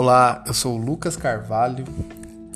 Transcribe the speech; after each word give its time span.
Olá, 0.00 0.44
eu 0.46 0.54
sou 0.54 0.76
o 0.76 0.80
Lucas 0.80 1.16
Carvalho. 1.16 1.84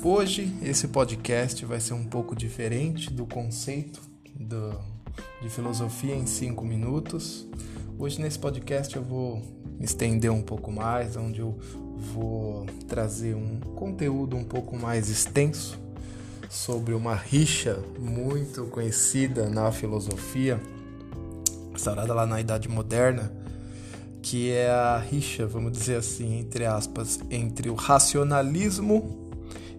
Hoje 0.01 0.49
esse 0.61 0.87
podcast 0.87 1.65
vai 1.65 1.77
ser 1.77 1.93
um 1.93 2.05
pouco 2.05 2.33
diferente 2.33 3.11
do 3.11 3.25
conceito 3.25 3.99
do, 4.33 4.73
de 5.41 5.49
filosofia 5.49 6.15
em 6.15 6.25
5 6.25 6.63
minutos. 6.63 7.45
Hoje 7.99 8.21
nesse 8.21 8.39
podcast 8.39 8.95
eu 8.95 9.03
vou 9.03 9.41
me 9.77 9.83
estender 9.83 10.31
um 10.31 10.41
pouco 10.41 10.71
mais, 10.71 11.17
onde 11.17 11.41
eu 11.41 11.59
vou 12.13 12.65
trazer 12.87 13.35
um 13.35 13.59
conteúdo 13.75 14.37
um 14.37 14.45
pouco 14.45 14.77
mais 14.77 15.09
extenso 15.09 15.77
sobre 16.49 16.93
uma 16.93 17.13
rixa 17.13 17.77
muito 17.99 18.67
conhecida 18.67 19.49
na 19.49 19.69
filosofia, 19.69 20.61
instaurada 21.75 22.13
lá 22.13 22.25
na 22.25 22.39
Idade 22.39 22.69
Moderna 22.69 23.42
que 24.23 24.51
é 24.51 24.71
a 24.71 24.97
rixa, 24.97 25.45
vamos 25.45 25.73
dizer 25.73 25.97
assim, 25.97 26.39
entre 26.39 26.65
aspas, 26.65 27.19
entre 27.29 27.69
o 27.69 27.75
racionalismo 27.75 29.29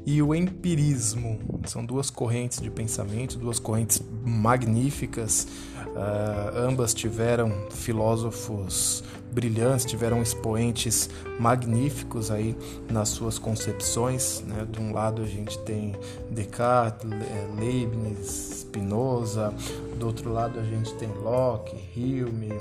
e 0.04 0.20
o 0.20 0.34
empirismo. 0.34 1.40
São 1.66 1.84
duas 1.84 2.10
correntes 2.10 2.60
de 2.60 2.70
pensamento, 2.70 3.38
duas 3.38 3.58
correntes 3.58 4.02
magníficas. 4.22 5.48
Uh, 5.94 6.58
ambas 6.58 6.92
tiveram 6.92 7.52
filósofos 7.70 9.04
brilhantes, 9.30 9.84
tiveram 9.84 10.22
expoentes 10.22 11.08
magníficos 11.38 12.30
aí 12.30 12.56
nas 12.90 13.10
suas 13.10 13.38
concepções. 13.38 14.42
Né? 14.46 14.66
De 14.68 14.80
um 14.80 14.92
lado 14.92 15.22
a 15.22 15.26
gente 15.26 15.58
tem 15.60 15.94
Descartes, 16.30 17.08
Leibniz, 17.56 18.60
Spinoza, 18.60 19.54
do 19.96 20.06
outro 20.06 20.32
lado 20.32 20.58
a 20.58 20.64
gente 20.64 20.92
tem 20.94 21.08
Locke, 21.22 21.76
Hume, 21.96 22.52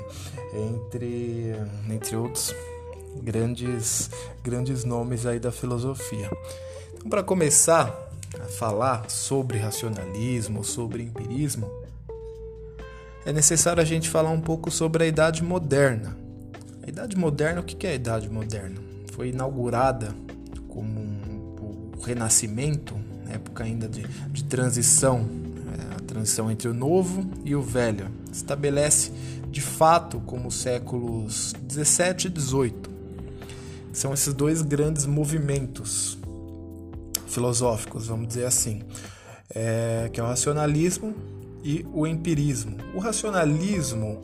entre, 0.54 1.54
entre 1.90 2.16
outros 2.16 2.54
grandes, 3.22 4.10
grandes 4.42 4.84
nomes 4.84 5.26
aí 5.26 5.38
da 5.38 5.52
filosofia. 5.52 6.30
Então, 6.94 7.08
para 7.08 7.22
começar 7.22 8.10
a 8.40 8.48
falar 8.48 9.08
sobre 9.10 9.58
racionalismo, 9.58 10.64
sobre 10.64 11.02
empirismo, 11.02 11.70
é 13.24 13.32
necessário 13.32 13.80
a 13.80 13.84
gente 13.84 14.08
falar 14.08 14.30
um 14.30 14.40
pouco 14.40 14.70
sobre 14.70 15.04
a 15.04 15.06
Idade 15.06 15.42
Moderna. 15.42 16.16
A 16.82 16.88
Idade 16.88 17.16
Moderna, 17.16 17.60
o 17.60 17.64
que 17.64 17.86
é 17.86 17.90
a 17.90 17.94
Idade 17.94 18.28
Moderna? 18.28 18.80
Foi 19.12 19.30
inaugurada 19.30 20.14
como 20.68 21.00
o 21.96 22.00
Renascimento, 22.02 22.94
época 23.28 23.64
ainda 23.64 23.88
de, 23.88 24.06
de 24.28 24.44
transição, 24.44 25.26
é, 25.72 25.94
a 25.96 26.00
transição 26.00 26.50
entre 26.50 26.68
o 26.68 26.74
novo 26.74 27.24
e 27.44 27.54
o 27.54 27.62
velho. 27.62 28.10
Estabelece 28.30 29.10
de 29.48 29.62
fato 29.62 30.20
como 30.20 30.48
os 30.48 30.56
séculos 30.56 31.54
17 31.62 32.26
e 32.26 32.30
18. 32.30 32.90
São 33.92 34.12
esses 34.12 34.34
dois 34.34 34.60
grandes 34.60 35.06
movimentos 35.06 36.18
filosóficos, 37.28 38.08
vamos 38.08 38.28
dizer 38.28 38.44
assim, 38.44 38.82
é, 39.54 40.10
que 40.12 40.20
é 40.20 40.22
o 40.22 40.26
racionalismo 40.26 41.14
e 41.64 41.86
o 41.92 42.06
empirismo. 42.06 42.76
O 42.94 42.98
racionalismo 42.98 44.22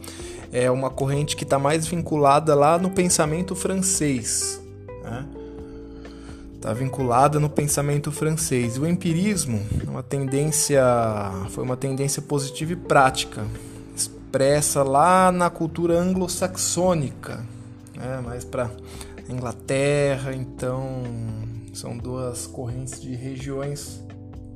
é 0.53 0.71
uma 0.71 0.91
corrente 0.91 1.35
que 1.35 1.45
está 1.45 1.59
mais 1.59 1.87
vinculada 1.87 2.55
lá 2.55 2.79
no 2.79 2.91
pensamento 2.91 3.55
francês. 3.55 4.61
Né? 5.03 5.27
Está 6.55 6.75
vinculada 6.75 7.41
no 7.41 7.49
pensamento 7.49 8.13
francês. 8.13 8.77
O 8.77 8.87
empirismo 8.87 9.65
é 9.87 9.89
uma 9.89 10.03
tendência, 10.03 10.85
foi 11.49 11.65
uma 11.65 11.77
tendência 11.77 12.21
positiva 12.21 12.75
e 12.75 12.77
prática, 12.77 13.47
expressa 13.97 14.83
lá 14.83 15.33
na 15.33 15.49
cultura 15.49 15.99
anglo-saxônica, 15.99 17.43
né? 17.97 18.21
mais 18.23 18.45
para 18.45 18.71
Inglaterra. 19.27 20.35
Então, 20.35 21.03
são 21.73 21.97
duas 21.97 22.47
correntes 22.47 23.01
de 23.01 23.15
regiões 23.15 24.03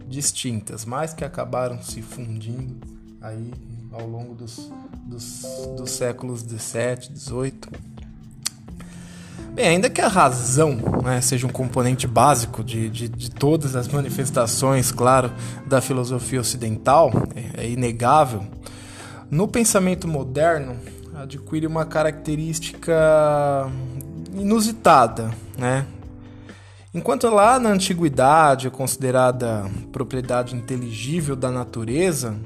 distintas, 0.08 0.84
mas 0.84 1.14
que 1.14 1.24
acabaram 1.24 1.82
se 1.82 2.02
fundindo 2.02 2.76
aí 3.20 3.52
ao 3.92 4.06
longo 4.06 4.34
dos, 4.34 4.70
dos, 5.04 5.42
dos 5.76 5.90
séculos 5.90 6.42
17, 6.42 7.12
18. 7.12 7.68
Bem, 9.54 9.68
ainda 9.68 9.88
que 9.88 10.00
a 10.00 10.08
razão 10.08 10.76
né, 11.04 11.20
seja 11.20 11.46
um 11.46 11.50
componente 11.50 12.08
básico 12.08 12.64
de, 12.64 12.90
de, 12.90 13.08
de, 13.08 13.30
todas 13.30 13.76
as 13.76 13.86
manifestações, 13.86 14.90
claro, 14.90 15.32
da 15.64 15.80
filosofia 15.80 16.40
ocidental, 16.40 17.12
é, 17.36 17.64
é 17.64 17.70
inegável, 17.70 18.44
no 19.30 19.46
pensamento 19.46 20.08
moderno 20.08 20.76
adquire 21.14 21.66
uma 21.66 21.84
característica 21.84 23.70
inusitada, 24.34 25.30
né? 25.56 25.86
Enquanto 26.94 27.28
lá 27.28 27.58
na 27.58 27.70
antiguidade 27.70 28.68
é 28.68 28.70
considerada 28.70 29.68
propriedade 29.90 30.54
inteligível 30.54 31.34
da 31.34 31.50
natureza, 31.50 32.36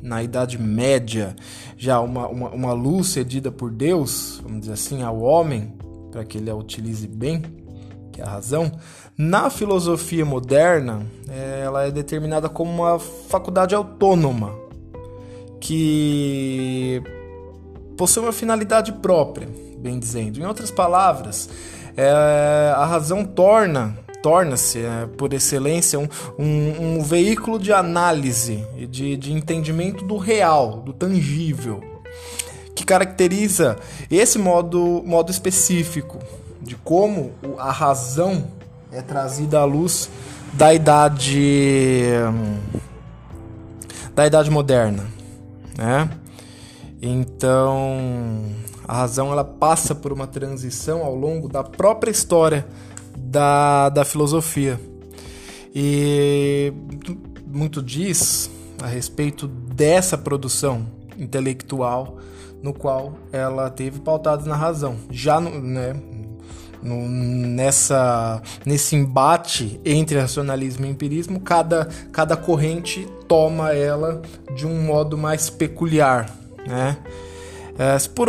na 0.00 0.22
Idade 0.22 0.62
Média, 0.62 1.34
já 1.76 1.98
uma, 2.00 2.28
uma, 2.28 2.50
uma 2.50 2.72
luz 2.72 3.08
cedida 3.08 3.50
por 3.50 3.68
Deus, 3.68 4.40
vamos 4.44 4.60
dizer 4.60 4.74
assim, 4.74 5.02
ao 5.02 5.20
homem, 5.20 5.74
para 6.12 6.24
que 6.24 6.38
ele 6.38 6.48
a 6.48 6.54
utilize 6.54 7.08
bem, 7.08 7.42
que 8.12 8.20
é 8.20 8.24
a 8.24 8.28
razão, 8.30 8.70
na 9.18 9.50
filosofia 9.50 10.24
moderna, 10.24 11.04
é, 11.28 11.62
ela 11.64 11.84
é 11.84 11.90
determinada 11.90 12.48
como 12.48 12.70
uma 12.70 13.00
faculdade 13.00 13.74
autônoma, 13.74 14.54
que 15.60 17.02
possui 17.96 18.22
uma 18.22 18.32
finalidade 18.32 18.92
própria, 18.92 19.48
bem 19.78 19.98
dizendo. 19.98 20.38
Em 20.38 20.46
outras 20.46 20.70
palavras, 20.70 21.50
é, 21.96 22.72
a 22.76 22.84
razão 22.84 23.24
torna 23.24 23.96
torna-se, 24.22 24.80
é, 24.80 25.06
por 25.16 25.32
excelência, 25.32 26.00
um, 26.00 26.08
um, 26.36 26.96
um, 26.98 27.02
veículo 27.02 27.60
de 27.60 27.72
análise 27.72 28.66
e 28.76 28.84
de, 28.84 29.16
de 29.16 29.32
entendimento 29.32 30.04
do 30.04 30.16
real, 30.16 30.80
do 30.80 30.92
tangível, 30.92 31.80
que 32.74 32.84
caracteriza 32.84 33.76
esse 34.10 34.36
modo, 34.36 35.00
modo 35.06 35.30
específico 35.30 36.18
de 36.60 36.74
como 36.74 37.34
a 37.56 37.70
razão 37.70 38.48
é 38.90 39.00
trazida 39.00 39.60
à 39.60 39.64
luz 39.64 40.10
da 40.54 40.74
idade 40.74 42.10
da 44.12 44.26
idade 44.26 44.50
moderna, 44.50 45.06
né? 45.78 46.10
Então, 47.00 48.44
a 48.86 48.94
razão 48.94 49.32
ela 49.32 49.44
passa 49.44 49.94
por 49.94 50.12
uma 50.12 50.26
transição 50.26 51.02
ao 51.02 51.14
longo 51.14 51.48
da 51.48 51.64
própria 51.64 52.10
história 52.10 52.66
da, 53.16 53.88
da 53.88 54.04
filosofia. 54.04 54.80
E 55.74 56.72
muito 57.46 57.82
diz 57.82 58.48
a 58.82 58.86
respeito 58.86 59.48
dessa 59.48 60.16
produção 60.16 60.86
intelectual 61.18 62.18
no 62.62 62.72
qual 62.72 63.14
ela 63.32 63.68
teve 63.70 64.00
pautados 64.00 64.46
na 64.46 64.54
razão. 64.54 64.96
Já 65.10 65.40
no, 65.40 65.50
né, 65.60 65.94
no, 66.82 67.08
nessa, 67.08 68.40
nesse 68.64 68.94
embate 68.94 69.80
entre 69.84 70.18
racionalismo 70.18 70.86
e 70.86 70.90
empirismo, 70.90 71.40
cada, 71.40 71.88
cada 72.12 72.36
corrente 72.36 73.06
toma 73.26 73.72
ela 73.72 74.22
de 74.54 74.66
um 74.66 74.80
modo 74.82 75.18
mais 75.18 75.50
peculiar. 75.50 76.30
Né? 76.66 76.96
É, 77.78 77.98
por 78.14 78.28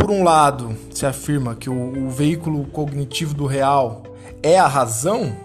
por 0.00 0.10
um 0.10 0.24
lado 0.24 0.74
se 0.94 1.04
afirma 1.04 1.54
que 1.54 1.68
o, 1.68 2.06
o 2.06 2.10
veículo 2.10 2.64
cognitivo 2.68 3.34
do 3.34 3.44
real 3.44 4.02
é 4.42 4.58
a 4.58 4.66
razão, 4.66 5.36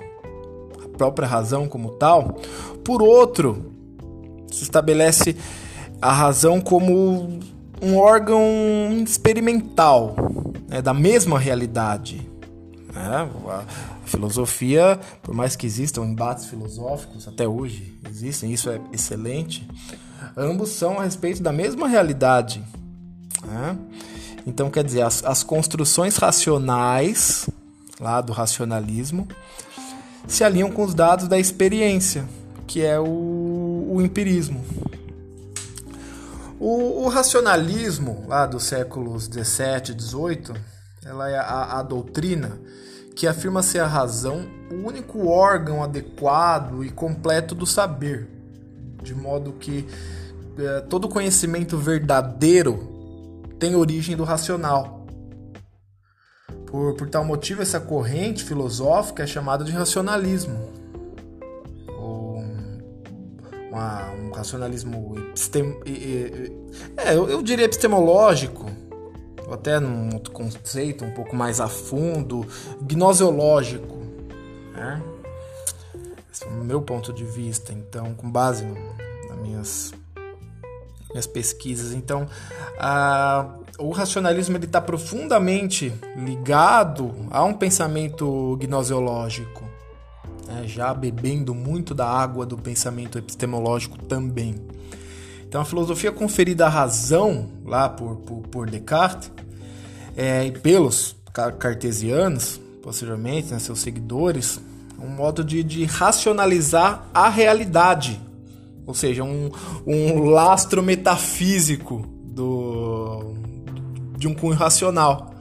a 0.81 0.97
própria 0.97 1.27
razão 1.27 1.67
como 1.67 1.91
tal, 1.91 2.39
por 2.83 3.01
outro, 3.01 3.73
se 4.49 4.63
estabelece 4.63 5.35
a 6.01 6.09
razão 6.09 6.61
como 6.61 7.37
um 7.81 7.97
órgão 7.97 8.41
experimental 9.03 10.15
né, 10.69 10.81
da 10.81 10.93
mesma 10.93 11.37
realidade. 11.37 12.25
Né? 12.93 13.29
A 13.49 13.63
filosofia, 14.05 14.97
por 15.21 15.35
mais 15.35 15.57
que 15.57 15.65
existam 15.67 16.05
embates 16.05 16.45
filosóficos, 16.45 17.27
até 17.27 17.45
hoje 17.45 17.93
existem, 18.09 18.53
isso 18.53 18.69
é 18.69 18.79
excelente, 18.93 19.67
ambos 20.37 20.69
são 20.69 20.97
a 20.97 21.03
respeito 21.03 21.43
da 21.43 21.51
mesma 21.51 21.89
realidade. 21.89 22.63
Né? 23.45 23.77
Então, 24.45 24.69
quer 24.69 24.83
dizer, 24.83 25.01
as, 25.01 25.23
as 25.23 25.43
construções 25.43 26.17
racionais 26.17 27.47
lá 27.99 28.21
do 28.21 28.33
racionalismo, 28.33 29.27
se 30.27 30.43
alinham 30.43 30.71
com 30.71 30.83
os 30.83 30.93
dados 30.93 31.27
da 31.27 31.37
experiência, 31.37 32.25
que 32.67 32.81
é 32.81 32.99
o, 32.99 33.87
o 33.91 34.01
empirismo. 34.01 34.63
O, 36.59 37.03
o, 37.03 37.07
racionalismo 37.09 38.25
lá 38.27 38.45
dos 38.45 38.63
séculos 38.63 39.27
17 39.27 39.91
e 39.91 39.95
18, 39.95 40.53
ela 41.05 41.29
é 41.29 41.37
a, 41.37 41.79
a 41.79 41.83
doutrina 41.83 42.59
que 43.15 43.27
afirma 43.27 43.61
ser 43.61 43.79
a 43.79 43.87
razão 43.87 44.45
o 44.71 44.87
único 44.87 45.27
órgão 45.27 45.83
adequado 45.83 46.83
e 46.83 46.89
completo 46.89 47.53
do 47.53 47.65
saber, 47.65 48.27
de 49.03 49.13
modo 49.13 49.53
que 49.53 49.87
é, 50.57 50.81
todo 50.81 51.07
conhecimento 51.07 51.77
verdadeiro 51.77 52.94
tem 53.59 53.75
origem 53.75 54.15
do 54.15 54.23
racional 54.23 55.05
Por, 56.65 56.95
por 56.95 57.09
tal 57.09 57.23
motivo, 57.23 57.61
essa 57.61 57.79
corrente 57.79 58.43
filosófica 58.43 59.23
é 59.23 59.27
chamada 59.27 59.63
de 59.63 59.71
racionalismo. 59.71 60.69
Ou 61.97 62.43
uma, 63.71 64.11
um 64.11 64.31
racionalismo 64.31 65.15
epistem, 65.17 65.79
é, 66.97 67.15
eu, 67.15 67.29
eu 67.29 67.41
diria 67.41 67.65
epistemológico, 67.65 68.65
ou 69.47 69.53
até 69.53 69.79
num 69.79 70.13
outro 70.13 70.31
conceito 70.33 71.05
um 71.05 71.11
pouco 71.11 71.35
mais 71.35 71.59
a 71.61 71.67
fundo, 71.67 72.45
gnoseológico. 72.81 73.95
Né? 74.73 75.01
Esse 76.31 76.43
é 76.43 76.47
o 76.47 76.63
meu 76.63 76.81
ponto 76.81 77.13
de 77.13 77.23
vista, 77.23 77.71
então, 77.71 78.13
com 78.15 78.29
base 78.29 78.65
nas 79.29 79.37
minhas, 79.39 79.93
minhas 81.15 81.25
pesquisas. 81.25 81.93
Então, 81.93 82.27
o 83.79 83.91
racionalismo 83.91 84.57
está 84.57 84.81
profundamente 84.81 85.93
ligado 86.17 87.13
a 87.31 87.43
um 87.43 87.53
pensamento 87.53 88.57
gnoseológico, 88.57 89.63
né? 90.45 90.63
já 90.67 90.93
bebendo 90.93 91.55
muito 91.55 91.95
da 91.95 92.07
água 92.07 92.45
do 92.45 92.57
pensamento 92.57 93.17
epistemológico 93.17 93.97
também. 93.97 94.55
Então, 95.47 95.61
a 95.61 95.65
filosofia 95.65 96.11
conferida 96.11 96.65
à 96.65 96.69
razão, 96.69 97.49
lá 97.65 97.87
por, 97.87 98.17
por, 98.17 98.41
por 98.47 98.69
Descartes, 98.69 99.31
é, 100.17 100.45
e 100.45 100.51
pelos 100.51 101.15
cartesianos, 101.59 102.59
posteriormente, 102.81 103.51
né, 103.51 103.59
seus 103.59 103.79
seguidores, 103.79 104.59
um 104.99 105.07
modo 105.07 105.43
de, 105.43 105.63
de 105.63 105.83
racionalizar 105.85 107.05
a 107.13 107.29
realidade, 107.29 108.19
ou 108.85 108.93
seja, 108.93 109.23
um, 109.23 109.51
um 109.85 110.25
lastro 110.25 110.83
metafísico 110.83 112.05
do, 112.23 113.33
de 114.17 114.27
um 114.27 114.33
cunho 114.33 114.55
racional. 114.55 115.33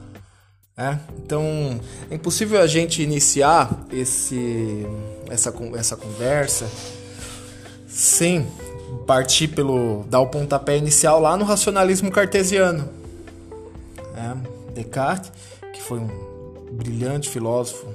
É? 0.77 0.97
Então 1.17 1.79
é 2.09 2.15
impossível 2.15 2.59
a 2.61 2.67
gente 2.67 3.01
iniciar 3.01 3.85
esse, 3.93 4.85
essa, 5.29 5.53
essa 5.73 5.95
conversa 5.95 6.69
sem 7.87 8.45
partir 9.07 9.47
pelo 9.47 10.03
dar 10.09 10.19
o 10.19 10.27
pontapé 10.27 10.77
inicial 10.77 11.21
lá 11.21 11.37
no 11.37 11.45
racionalismo 11.45 12.11
cartesiano. 12.11 12.89
É? 14.17 14.73
Descartes, 14.73 15.31
que 15.73 15.81
foi 15.81 15.99
um 15.99 16.09
brilhante 16.73 17.29
filósofo, 17.29 17.87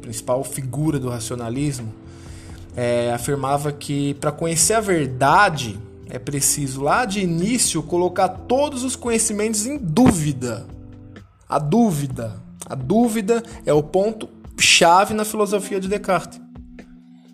principal 0.00 0.42
figura 0.44 0.98
do 0.98 1.10
racionalismo, 1.10 1.92
é, 2.76 3.10
afirmava 3.12 3.72
que 3.72 4.12
para 4.14 4.30
conhecer 4.30 4.74
a 4.74 4.80
verdade 4.80 5.80
é 6.10 6.18
preciso 6.18 6.82
lá 6.82 7.06
de 7.06 7.20
início 7.20 7.82
colocar 7.82 8.28
todos 8.28 8.84
os 8.84 8.94
conhecimentos 8.94 9.66
em 9.66 9.78
dúvida. 9.78 10.66
A 11.48 11.58
dúvida, 11.58 12.36
a 12.68 12.74
dúvida 12.74 13.42
é 13.64 13.72
o 13.72 13.82
ponto 13.82 14.28
chave 14.58 15.14
na 15.14 15.24
filosofia 15.24 15.80
de 15.80 15.88
Descartes, 15.88 16.40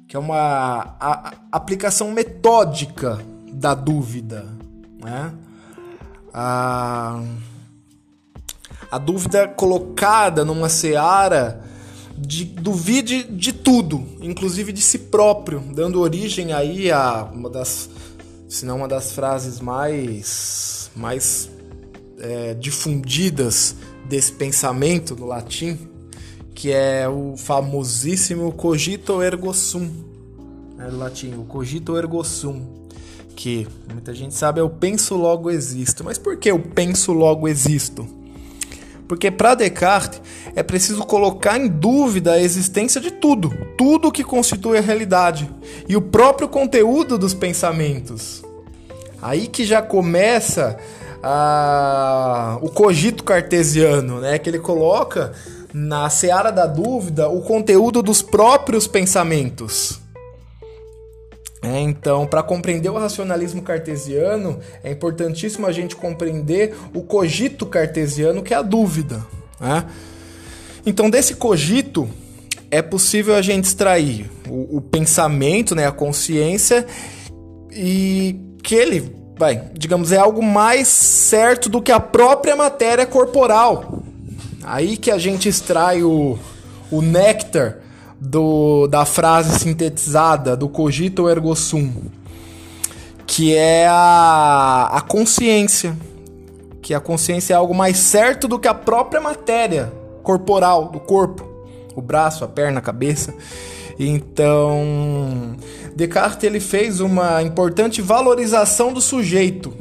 que 0.06 0.16
é 0.16 0.18
uma 0.18 0.96
a, 1.00 1.28
a 1.28 1.32
aplicação 1.50 2.12
metódica 2.12 3.18
da 3.52 3.74
dúvida, 3.74 4.46
né? 5.02 5.32
A, 6.32 7.20
a 8.90 8.98
dúvida 8.98 9.48
colocada 9.48 10.44
numa 10.44 10.68
seara 10.68 11.62
de 12.16 12.44
duvide 12.44 13.24
de 13.24 13.52
tudo, 13.52 14.04
inclusive 14.20 14.72
de 14.72 14.80
si 14.80 14.98
próprio, 14.98 15.60
dando 15.74 16.00
origem 16.00 16.52
aí 16.52 16.90
a 16.90 17.28
uma 17.32 17.48
das 17.48 17.88
se 18.52 18.66
não 18.66 18.76
uma 18.76 18.88
das 18.88 19.12
frases 19.12 19.60
mais, 19.60 20.90
mais 20.94 21.50
é, 22.18 22.52
difundidas 22.52 23.74
desse 24.04 24.30
pensamento 24.30 25.16
no 25.16 25.24
latim, 25.24 25.78
que 26.54 26.70
é 26.70 27.08
o 27.08 27.34
famosíssimo 27.34 28.52
cogito 28.52 29.22
ergo 29.22 29.54
sum, 29.54 29.90
né, 30.76 30.86
do 30.90 30.98
latim, 30.98 31.32
o 31.32 31.44
cogito 31.44 31.96
ergo 31.96 32.22
sum, 32.22 32.62
que 33.34 33.66
muita 33.90 34.12
gente 34.12 34.34
sabe 34.34 34.60
é 34.60 34.62
o 34.62 34.68
penso 34.68 35.16
logo 35.16 35.50
existo. 35.50 36.04
Mas 36.04 36.18
por 36.18 36.36
que 36.36 36.52
o 36.52 36.58
penso 36.58 37.12
logo 37.14 37.48
existo? 37.48 38.06
Porque 39.12 39.30
para 39.30 39.54
Descartes 39.54 40.22
é 40.56 40.62
preciso 40.62 41.04
colocar 41.04 41.58
em 41.58 41.68
dúvida 41.68 42.32
a 42.32 42.40
existência 42.40 42.98
de 42.98 43.10
tudo, 43.10 43.52
tudo 43.76 44.10
que 44.10 44.24
constitui 44.24 44.78
a 44.78 44.80
realidade 44.80 45.50
e 45.86 45.94
o 45.94 46.00
próprio 46.00 46.48
conteúdo 46.48 47.18
dos 47.18 47.34
pensamentos. 47.34 48.42
Aí 49.20 49.48
que 49.48 49.66
já 49.66 49.82
começa 49.82 50.78
a... 51.22 52.56
o 52.62 52.70
cogito 52.70 53.22
cartesiano, 53.22 54.18
né? 54.18 54.38
Que 54.38 54.48
ele 54.48 54.58
coloca 54.58 55.34
na 55.74 56.08
seara 56.08 56.50
da 56.50 56.64
dúvida 56.64 57.28
o 57.28 57.42
conteúdo 57.42 58.02
dos 58.02 58.22
próprios 58.22 58.86
pensamentos. 58.86 60.00
É, 61.62 61.78
então, 61.78 62.26
para 62.26 62.42
compreender 62.42 62.88
o 62.90 62.98
racionalismo 62.98 63.62
cartesiano, 63.62 64.58
é 64.82 64.90
importantíssimo 64.90 65.64
a 65.64 65.70
gente 65.70 65.94
compreender 65.94 66.74
o 66.92 67.02
cogito 67.02 67.64
cartesiano, 67.64 68.42
que 68.42 68.52
é 68.52 68.56
a 68.56 68.62
dúvida. 68.62 69.24
Né? 69.60 69.84
Então, 70.84 71.08
desse 71.08 71.36
cogito, 71.36 72.08
é 72.68 72.82
possível 72.82 73.36
a 73.36 73.42
gente 73.42 73.66
extrair 73.66 74.28
o, 74.48 74.78
o 74.78 74.80
pensamento, 74.80 75.72
né, 75.76 75.86
a 75.86 75.92
consciência, 75.92 76.84
e 77.70 78.40
que 78.60 78.74
ele, 78.74 79.14
vai, 79.38 79.70
digamos, 79.72 80.10
é 80.10 80.18
algo 80.18 80.42
mais 80.42 80.88
certo 80.88 81.68
do 81.68 81.80
que 81.80 81.92
a 81.92 82.00
própria 82.00 82.56
matéria 82.56 83.06
corporal. 83.06 84.02
Aí 84.64 84.96
que 84.96 85.12
a 85.12 85.18
gente 85.18 85.48
extrai 85.48 86.02
o, 86.02 86.36
o 86.90 87.00
néctar 87.00 87.81
do, 88.24 88.86
da 88.86 89.04
frase 89.04 89.58
sintetizada 89.58 90.56
do 90.56 90.68
cogito 90.68 91.28
ergo 91.28 91.56
sum, 91.56 91.92
que 93.26 93.52
é 93.54 93.88
a, 93.88 94.90
a 94.92 95.00
consciência. 95.00 95.96
Que 96.80 96.94
a 96.94 97.00
consciência 97.00 97.54
é 97.54 97.56
algo 97.56 97.74
mais 97.74 97.96
certo 97.96 98.46
do 98.46 98.58
que 98.58 98.68
a 98.68 98.74
própria 98.74 99.20
matéria 99.20 99.92
corporal 100.22 100.88
do 100.88 101.00
corpo, 101.00 101.44
o 101.96 102.02
braço, 102.02 102.44
a 102.44 102.48
perna, 102.48 102.78
a 102.78 102.82
cabeça. 102.82 103.34
Então, 103.98 105.56
Descartes 105.94 106.44
ele 106.44 106.60
fez 106.60 107.00
uma 107.00 107.42
importante 107.42 108.00
valorização 108.00 108.92
do 108.92 109.00
sujeito. 109.00 109.72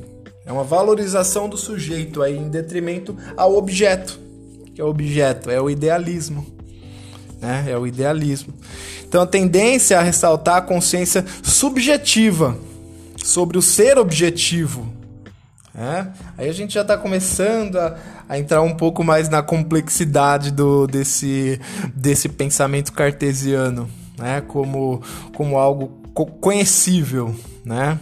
É 0.45 0.51
uma 0.51 0.63
valorização 0.63 1.47
do 1.47 1.57
sujeito 1.57 2.21
aí 2.21 2.37
em 2.37 2.49
detrimento 2.49 3.15
ao 3.37 3.55
objeto, 3.55 4.19
que 4.73 4.81
é 4.81 4.83
o 4.83 4.87
objeto, 4.87 5.49
é 5.49 5.61
o 5.61 5.69
idealismo 5.69 6.60
né? 7.41 7.65
É 7.67 7.77
o 7.77 7.87
idealismo. 7.87 8.53
Então 9.07 9.21
a 9.21 9.25
tendência 9.25 9.95
é 9.95 9.97
a 9.97 10.01
ressaltar 10.01 10.57
a 10.57 10.61
consciência 10.61 11.25
subjetiva 11.41 12.57
sobre 13.23 13.57
o 13.57 13.61
ser 13.61 13.97
objetivo. 13.97 14.87
É? 15.73 16.07
Aí 16.37 16.49
a 16.49 16.53
gente 16.53 16.73
já 16.73 16.81
está 16.81 16.97
começando 16.97 17.77
a, 17.77 17.97
a, 18.27 18.37
entrar 18.37 18.61
um 18.61 18.75
pouco 18.75 19.03
mais 19.03 19.29
na 19.29 19.41
complexidade 19.41 20.51
do, 20.51 20.85
desse, 20.85 21.59
desse 21.95 22.27
pensamento 22.27 22.91
cartesiano, 22.91 23.89
né? 24.17 24.41
como, 24.41 25.01
como 25.33 25.57
algo 25.57 25.87
conhecível. 26.41 27.33
Né? 27.63 27.97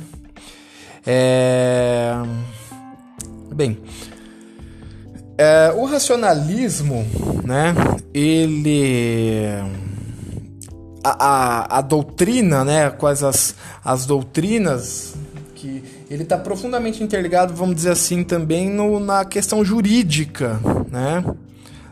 É... 1.05 2.15
Bem, 3.53 3.77
é, 5.39 5.72
o 5.74 5.86
racionalismo, 5.86 7.08
né? 7.46 7.74
Ele. 8.13 9.55
A, 11.01 11.27
a, 11.27 11.77
a, 11.77 11.81
doutrina, 11.81 12.65
né? 12.65 12.89
Quais 12.89 13.24
as, 13.24 13.55
as 13.84 14.05
doutrinas 14.05 15.15
que 15.55 15.81
ele 16.10 16.24
está 16.24 16.38
profundamente 16.38 17.01
interligado, 17.01 17.53
vamos 17.53 17.75
dizer 17.75 17.91
assim, 17.91 18.22
também 18.22 18.69
no, 18.69 19.00
na 19.00 19.24
questão 19.24 19.63
jurídica, 19.63 20.60
né? 20.91 21.24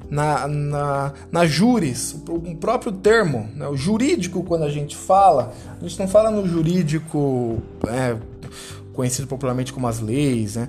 Na, 0.09 0.45
na, 0.47 1.13
na 1.31 1.45
juris, 1.45 2.15
o 2.29 2.55
próprio 2.55 2.93
termo, 2.93 3.49
né? 3.53 3.67
o 3.67 3.75
jurídico, 3.75 4.41
quando 4.41 4.63
a 4.63 4.69
gente 4.69 4.95
fala, 4.95 5.53
a 5.81 5.83
gente 5.85 5.99
não 5.99 6.07
fala 6.07 6.31
no 6.31 6.47
jurídico 6.47 7.61
é, 7.85 8.15
conhecido 8.97 9.27
popularmente 9.27 9.71
como 9.71 9.87
as 9.87 9.99
leis, 9.99 10.55
né? 10.55 10.67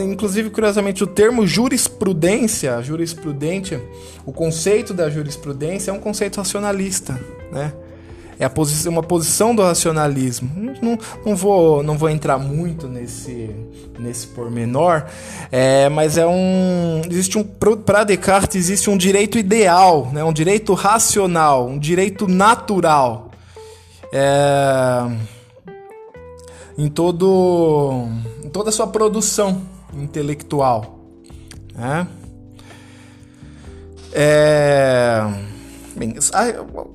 Inclusive, 0.00 0.48
curiosamente, 0.48 1.04
o 1.04 1.06
termo 1.06 1.46
jurisprudência, 1.46 2.80
jurisprudente, 2.82 3.78
o 4.24 4.32
conceito 4.32 4.94
da 4.94 5.10
jurisprudência 5.10 5.90
é 5.90 5.94
um 5.94 6.00
conceito 6.00 6.38
racionalista, 6.38 7.20
né? 7.52 7.74
É 8.38 8.46
a 8.46 8.48
posição, 8.48 8.90
uma 8.90 9.02
posição 9.02 9.54
do 9.54 9.60
racionalismo. 9.62 10.50
Não, 10.80 10.98
não, 11.26 11.36
vou, 11.36 11.82
não 11.82 11.98
vou 11.98 12.08
entrar 12.08 12.38
muito 12.38 12.88
nesse, 12.88 13.50
nesse 13.98 14.28
pormenor, 14.28 15.04
é, 15.52 15.90
mas 15.90 16.16
é 16.16 16.26
um. 16.26 17.02
Existe 17.10 17.36
um. 17.36 17.44
Para 17.44 18.04
Descartes, 18.04 18.56
existe 18.56 18.88
um 18.88 18.96
direito 18.96 19.36
ideal, 19.36 20.10
né? 20.10 20.24
um 20.24 20.32
direito 20.32 20.72
racional, 20.72 21.68
um 21.68 21.78
direito 21.78 22.26
natural. 22.26 23.30
É 24.10 25.04
em 26.80 26.88
todo 26.88 28.06
em 28.42 28.48
toda 28.48 28.70
a 28.70 28.72
sua 28.72 28.86
produção 28.86 29.60
intelectual, 29.92 30.98
né? 31.74 32.08
É... 34.12 35.20
Bem, 35.94 36.14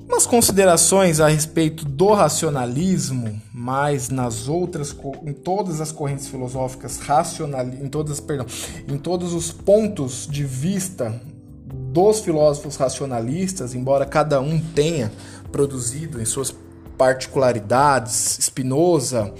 umas 0.08 0.26
considerações 0.26 1.20
a 1.20 1.28
respeito 1.28 1.84
do 1.84 2.12
racionalismo, 2.12 3.40
mas 3.54 4.08
nas 4.08 4.48
outras, 4.48 4.96
em 5.24 5.32
todas 5.32 5.80
as 5.80 5.92
correntes 5.92 6.26
filosóficas 6.26 6.98
racionalistas, 6.98 7.84
em 7.84 7.88
todas, 7.88 8.18
perdão, 8.18 8.46
em 8.88 8.98
todos 8.98 9.34
os 9.34 9.52
pontos 9.52 10.26
de 10.28 10.42
vista 10.42 11.20
dos 11.92 12.20
filósofos 12.20 12.74
racionalistas, 12.76 13.74
embora 13.74 14.04
cada 14.04 14.40
um 14.40 14.58
tenha 14.58 15.12
produzido 15.52 16.20
em 16.20 16.24
suas 16.24 16.52
particularidades, 16.98 18.38
Spinoza 18.40 19.32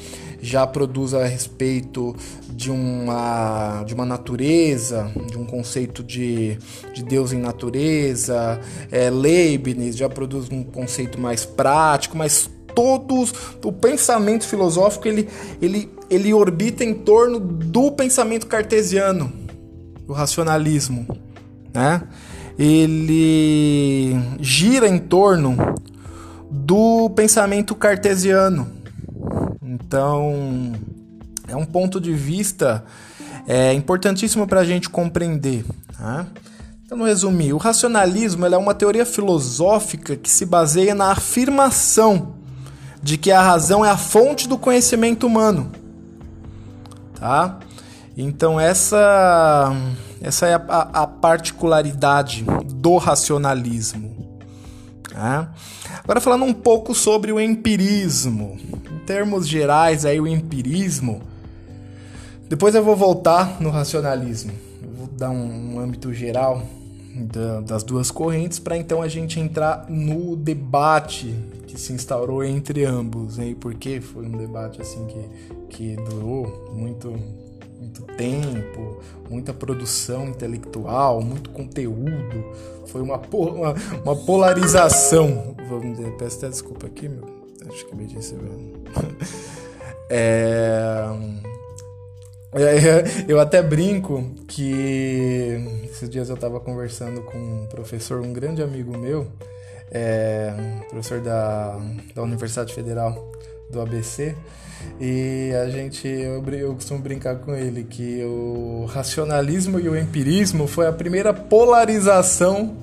já 0.47 0.67
produz 0.67 1.13
a 1.13 1.25
respeito 1.25 2.15
de 2.49 2.71
uma, 2.71 3.83
de 3.85 3.93
uma 3.95 4.07
natureza, 4.07 5.11
de 5.29 5.37
um 5.37 5.45
conceito 5.45 6.05
de, 6.05 6.57
de 6.95 7.03
Deus 7.03 7.33
em 7.33 7.39
natureza, 7.39 8.61
é, 8.91 9.11
Leibniz 9.11 9.97
já 9.97 10.09
produz 10.09 10.49
um 10.49 10.63
conceito 10.63 11.21
mais 11.21 11.45
prático, 11.45 12.17
mas 12.17 12.49
todos 12.75 13.33
o 13.65 13.73
pensamento 13.73 14.47
filosófico 14.47 15.09
ele, 15.09 15.29
ele, 15.61 15.91
ele 16.09 16.33
orbita 16.33 16.85
em 16.85 16.95
torno 16.95 17.41
do 17.41 17.91
pensamento 17.91 18.47
cartesiano, 18.47 19.33
do 20.07 20.13
racionalismo, 20.13 21.07
né? 21.75 22.03
Ele 22.59 24.17
gira 24.41 24.89
em 24.89 24.99
torno 24.99 25.57
do 26.51 27.11
pensamento 27.11 27.75
cartesiano. 27.75 28.76
Então, 29.69 30.73
é 31.49 31.57
um 31.57 31.65
ponto 31.65 32.01
de 32.01 32.13
vista 32.13 32.85
é, 33.49 33.73
importantíssimo 33.73 34.47
para 34.47 34.61
a 34.61 34.65
gente 34.65 34.89
compreender. 34.89 35.65
Tá? 35.99 36.25
Então, 36.85 37.03
resumir, 37.03 37.53
o 37.53 37.57
racionalismo 37.57 38.47
é 38.47 38.57
uma 38.57 38.75
teoria 38.75 39.05
filosófica 39.05 40.15
que 40.15 40.31
se 40.31 40.47
baseia 40.47 40.95
na 40.95 41.11
afirmação 41.11 42.37
de 43.03 43.19
que 43.19 43.33
a 43.33 43.43
razão 43.43 43.85
é 43.85 43.91
a 43.91 43.97
fonte 43.97 44.49
do 44.49 44.57
conhecimento 44.57 45.27
humano. 45.27 45.73
Tá? 47.19 47.59
Então, 48.17 48.61
essa, 48.61 49.73
essa 50.21 50.47
é 50.47 50.55
a, 50.55 50.89
a 50.93 51.07
particularidade 51.09 52.45
do 52.73 52.99
racionalismo. 52.99 54.39
Tá? 55.13 55.53
Agora 56.05 56.21
falando 56.21 56.45
um 56.45 56.53
pouco 56.53 56.95
sobre 56.95 57.33
o 57.33 57.41
empirismo. 57.41 58.57
Termos 59.07 59.47
gerais, 59.47 60.05
aí 60.05 60.21
o 60.21 60.27
empirismo. 60.27 61.23
Depois 62.49 62.75
eu 62.75 62.83
vou 62.83 62.97
voltar 62.97 63.61
no 63.61 63.71
racionalismo. 63.71 64.53
Eu 64.83 64.91
vou 64.91 65.07
dar 65.07 65.31
um, 65.31 65.79
âmbito 65.79 66.13
geral 66.13 66.63
da, 67.15 67.61
das 67.61 67.83
duas 67.83 68.11
correntes 68.11 68.59
para 68.59 68.77
então 68.77 69.01
a 69.01 69.09
gente 69.09 69.41
entrar 69.41 69.87
no 69.89 70.37
debate 70.37 71.35
que 71.67 71.81
se 71.81 71.93
instaurou 71.93 72.45
entre 72.45 72.85
ambos, 72.85 73.37
né? 73.37 73.55
Porque 73.61 74.01
foi 74.01 74.27
um 74.27 74.37
debate 74.37 74.83
assim 74.83 75.07
que, 75.07 75.25
que 75.69 75.97
durou 75.97 76.71
muito 76.73 77.15
muito 77.79 78.03
tempo, 78.17 79.01
muita 79.31 79.53
produção 79.53 80.29
intelectual, 80.29 81.21
muito 81.21 81.51
conteúdo. 81.51 82.45
Foi 82.87 83.01
uma, 83.03 83.21
uma, 83.33 83.75
uma 84.03 84.17
polarização. 84.17 85.55
Vamos 85.69 85.97
dizer, 85.97 86.11
peço 86.17 86.39
até 86.39 86.49
desculpa 86.49 86.87
aqui, 86.87 87.09
meu. 87.09 87.46
Acho 87.69 87.87
que 87.87 87.95
me 87.95 88.07
disse. 88.07 88.35
É, 90.11 91.07
é... 91.31 91.37
Eu 93.29 93.39
até 93.39 93.63
brinco 93.63 94.35
que 94.49 95.83
esses 95.85 96.09
dias 96.09 96.29
eu 96.29 96.37
estava 96.37 96.59
conversando 96.59 97.21
com 97.23 97.37
um 97.37 97.67
professor, 97.67 98.21
um 98.21 98.33
grande 98.33 98.63
amigo 98.63 98.97
meu, 98.97 99.27
é, 99.91 100.55
professor 100.89 101.21
da, 101.21 101.79
da 102.15 102.23
Universidade 102.23 102.73
Federal 102.73 103.31
do 103.71 103.81
ABC, 103.81 104.35
e 105.01 105.53
a 105.55 105.69
gente, 105.69 106.07
eu, 106.09 106.43
eu 106.55 106.75
costumo 106.75 107.01
brincar 107.01 107.37
com 107.37 107.55
ele 107.55 107.85
que 107.85 108.23
o 108.25 108.87
racionalismo 108.87 109.79
e 109.79 109.89
o 109.89 109.97
empirismo 109.97 110.67
foi 110.67 110.87
a 110.87 110.93
primeira 110.93 111.35
polarização 111.35 112.77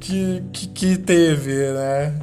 que, 0.00 0.42
que, 0.52 0.68
que 0.68 0.96
teve, 0.96 1.72
né? 1.72 2.14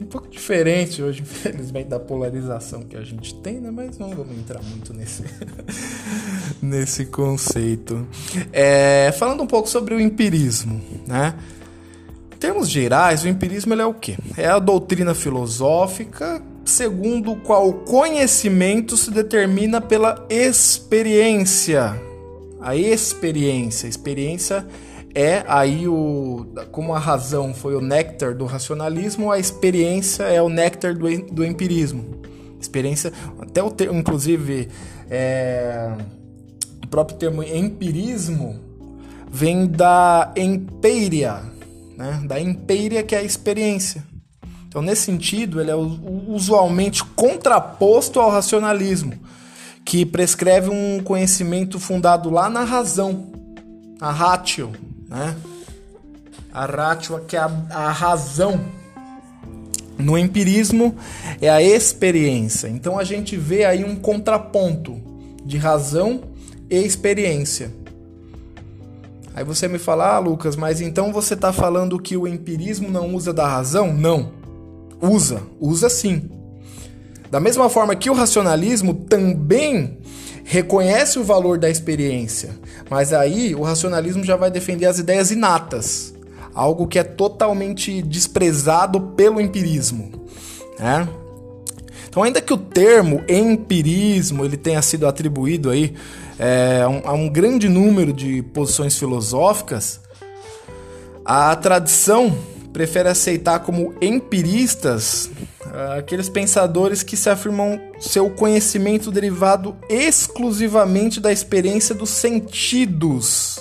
Um 0.00 0.06
pouco 0.06 0.28
diferente 0.28 1.02
hoje, 1.02 1.22
infelizmente, 1.22 1.88
da 1.88 2.00
polarização 2.00 2.82
que 2.82 2.96
a 2.96 3.02
gente 3.02 3.34
tem, 3.36 3.60
né? 3.60 3.70
Mas 3.70 3.98
não 3.98 4.10
vamos 4.10 4.36
entrar 4.36 4.62
muito 4.62 4.92
nesse, 4.92 5.24
nesse 6.60 7.06
conceito. 7.06 8.06
É, 8.52 9.12
falando 9.18 9.42
um 9.42 9.46
pouco 9.46 9.68
sobre 9.68 9.94
o 9.94 10.00
empirismo, 10.00 10.80
né? 11.06 11.34
Em 12.34 12.36
termos 12.38 12.68
gerais, 12.68 13.24
o 13.24 13.28
empirismo 13.28 13.72
é 13.74 13.86
o 13.86 13.94
quê? 13.94 14.16
É 14.36 14.46
a 14.46 14.58
doutrina 14.58 15.14
filosófica 15.14 16.42
segundo 16.64 17.36
qual 17.36 17.68
o 17.68 17.74
conhecimento 17.74 18.96
se 18.96 19.10
determina 19.10 19.80
pela 19.80 20.26
experiência. 20.28 22.00
A 22.60 22.74
experiência, 22.74 23.86
experiência 23.86 24.66
é 25.14 25.44
aí 25.46 25.86
o 25.86 26.46
como 26.72 26.92
a 26.92 26.98
razão 26.98 27.54
foi 27.54 27.76
o 27.76 27.80
néctar 27.80 28.34
do 28.34 28.44
racionalismo, 28.46 29.30
a 29.30 29.38
experiência 29.38 30.24
é 30.24 30.42
o 30.42 30.48
néctar 30.48 30.94
do, 30.94 31.06
do 31.32 31.44
empirismo. 31.44 32.20
Experiência, 32.60 33.12
até 33.38 33.62
o 33.62 33.70
termo, 33.70 33.98
inclusive, 33.98 34.68
é, 35.10 35.92
o 36.82 36.86
próprio 36.88 37.16
termo 37.18 37.42
empirismo 37.42 38.58
vem 39.30 39.66
da 39.66 40.32
empíria, 40.36 41.42
né? 41.96 42.22
Da 42.26 42.40
empíria 42.40 43.02
que 43.02 43.14
é 43.14 43.18
a 43.18 43.22
experiência. 43.22 44.02
Então, 44.66 44.82
nesse 44.82 45.02
sentido, 45.02 45.60
ele 45.60 45.70
é 45.70 45.76
usualmente 45.76 47.04
contraposto 47.04 48.18
ao 48.18 48.30
racionalismo, 48.30 49.12
que 49.84 50.04
prescreve 50.04 50.70
um 50.70 51.00
conhecimento 51.00 51.78
fundado 51.78 52.28
lá 52.30 52.48
na 52.50 52.64
razão, 52.64 53.30
a 54.00 54.10
ratio, 54.10 54.72
né? 55.08 55.36
A 56.52 56.66
ratio, 56.66 57.20
que 57.26 57.36
é 57.36 57.40
a, 57.40 57.50
a 57.70 57.90
razão. 57.90 58.60
No 59.98 60.18
empirismo 60.18 60.96
é 61.40 61.48
a 61.48 61.62
experiência. 61.62 62.68
Então 62.68 62.98
a 62.98 63.04
gente 63.04 63.36
vê 63.36 63.64
aí 63.64 63.84
um 63.84 63.96
contraponto 63.96 65.00
de 65.44 65.56
razão 65.56 66.22
e 66.68 66.76
experiência. 66.76 67.72
Aí 69.34 69.44
você 69.44 69.66
me 69.66 69.78
fala, 69.78 70.14
ah, 70.14 70.18
Lucas, 70.18 70.54
mas 70.54 70.80
então 70.80 71.12
você 71.12 71.34
está 71.34 71.52
falando 71.52 71.98
que 71.98 72.16
o 72.16 72.26
empirismo 72.26 72.88
não 72.88 73.14
usa 73.14 73.32
da 73.32 73.46
razão? 73.46 73.92
Não. 73.92 74.32
Usa, 75.00 75.42
usa 75.60 75.88
sim. 75.88 76.30
Da 77.30 77.40
mesma 77.40 77.68
forma 77.68 77.96
que 77.96 78.08
o 78.08 78.14
racionalismo 78.14 78.94
também 78.94 79.98
reconhece 80.44 81.18
o 81.18 81.24
valor 81.24 81.58
da 81.58 81.70
experiência, 81.70 82.50
mas 82.90 83.12
aí 83.12 83.54
o 83.54 83.62
racionalismo 83.62 84.22
já 84.22 84.36
vai 84.36 84.50
defender 84.50 84.86
as 84.86 84.98
ideias 84.98 85.30
inatas, 85.30 86.14
algo 86.54 86.86
que 86.86 86.98
é 86.98 87.02
totalmente 87.02 88.02
desprezado 88.02 89.00
pelo 89.00 89.40
empirismo, 89.40 90.12
né? 90.78 91.08
Então, 92.08 92.22
ainda 92.22 92.40
que 92.40 92.52
o 92.52 92.58
termo 92.58 93.24
empirismo 93.28 94.44
ele 94.44 94.56
tenha 94.56 94.80
sido 94.80 95.08
atribuído 95.08 95.70
aí 95.70 95.94
é, 96.38 96.82
a, 96.82 96.88
um, 96.88 97.00
a 97.04 97.12
um 97.12 97.28
grande 97.28 97.68
número 97.68 98.12
de 98.12 98.40
posições 98.40 98.96
filosóficas, 98.96 100.00
a 101.24 101.56
tradição 101.56 102.36
prefere 102.74 103.08
aceitar 103.08 103.60
como 103.60 103.94
empiristas 104.02 105.30
uh, 105.64 105.96
aqueles 105.96 106.28
pensadores 106.28 107.04
que 107.04 107.16
se 107.16 107.30
afirmam 107.30 107.80
seu 108.00 108.28
conhecimento 108.28 109.12
derivado 109.12 109.76
exclusivamente 109.88 111.20
da 111.20 111.30
experiência 111.30 111.94
dos 111.94 112.10
sentidos, 112.10 113.60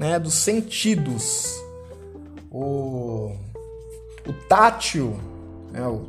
né? 0.00 0.18
Dos 0.18 0.34
sentidos. 0.34 1.62
O, 2.50 3.36
o 4.26 4.32
tátil, 4.48 5.16
né? 5.70 5.86
O, 5.86 6.08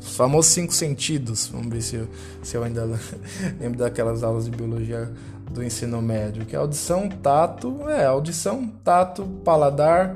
os 0.00 0.16
famosos 0.16 0.50
cinco 0.50 0.72
sentidos. 0.72 1.46
Vamos 1.48 1.68
ver 1.68 1.82
se 1.82 1.96
eu, 1.96 2.08
se 2.42 2.56
eu 2.56 2.64
ainda 2.64 2.88
lembro 3.60 3.78
daquelas 3.78 4.22
aulas 4.22 4.46
de 4.46 4.50
biologia 4.50 5.12
do 5.50 5.62
ensino 5.62 6.00
médio, 6.00 6.46
que 6.46 6.56
é 6.56 6.58
audição, 6.58 7.06
tato, 7.06 7.86
é 7.86 8.06
audição, 8.06 8.66
tato, 8.82 9.26
paladar 9.44 10.14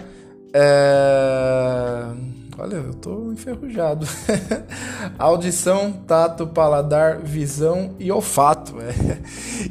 é... 0.54 2.32
Olha, 2.58 2.76
eu 2.76 2.94
tô 2.94 3.32
enferrujado. 3.32 4.06
Audição, 5.18 5.92
tato, 6.06 6.46
paladar, 6.46 7.18
visão 7.18 7.94
e 7.98 8.12
olfato. 8.12 8.74
É. 8.80 9.18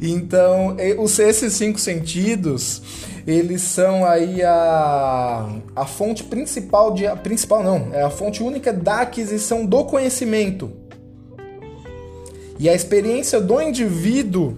Então, 0.02 0.76
esses 0.78 1.54
cinco 1.54 1.80
sentidos, 1.80 2.82
eles 3.26 3.62
são 3.62 4.04
aí 4.04 4.44
a, 4.44 5.48
a 5.76 5.86
fonte 5.86 6.24
principal 6.24 6.94
de. 6.94 7.06
A 7.06 7.16
principal 7.16 7.64
não, 7.64 7.94
é 7.94 8.02
a 8.02 8.10
fonte 8.10 8.42
única 8.42 8.74
da 8.74 9.02
aquisição 9.02 9.66
do 9.66 9.86
conhecimento. 9.86 10.72
E 12.60 12.68
a 12.68 12.74
experiência 12.74 13.40
do 13.40 13.62
indivíduo 13.62 14.58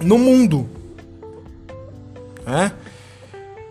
no 0.00 0.16
mundo. 0.16 0.68
Né? 2.46 2.72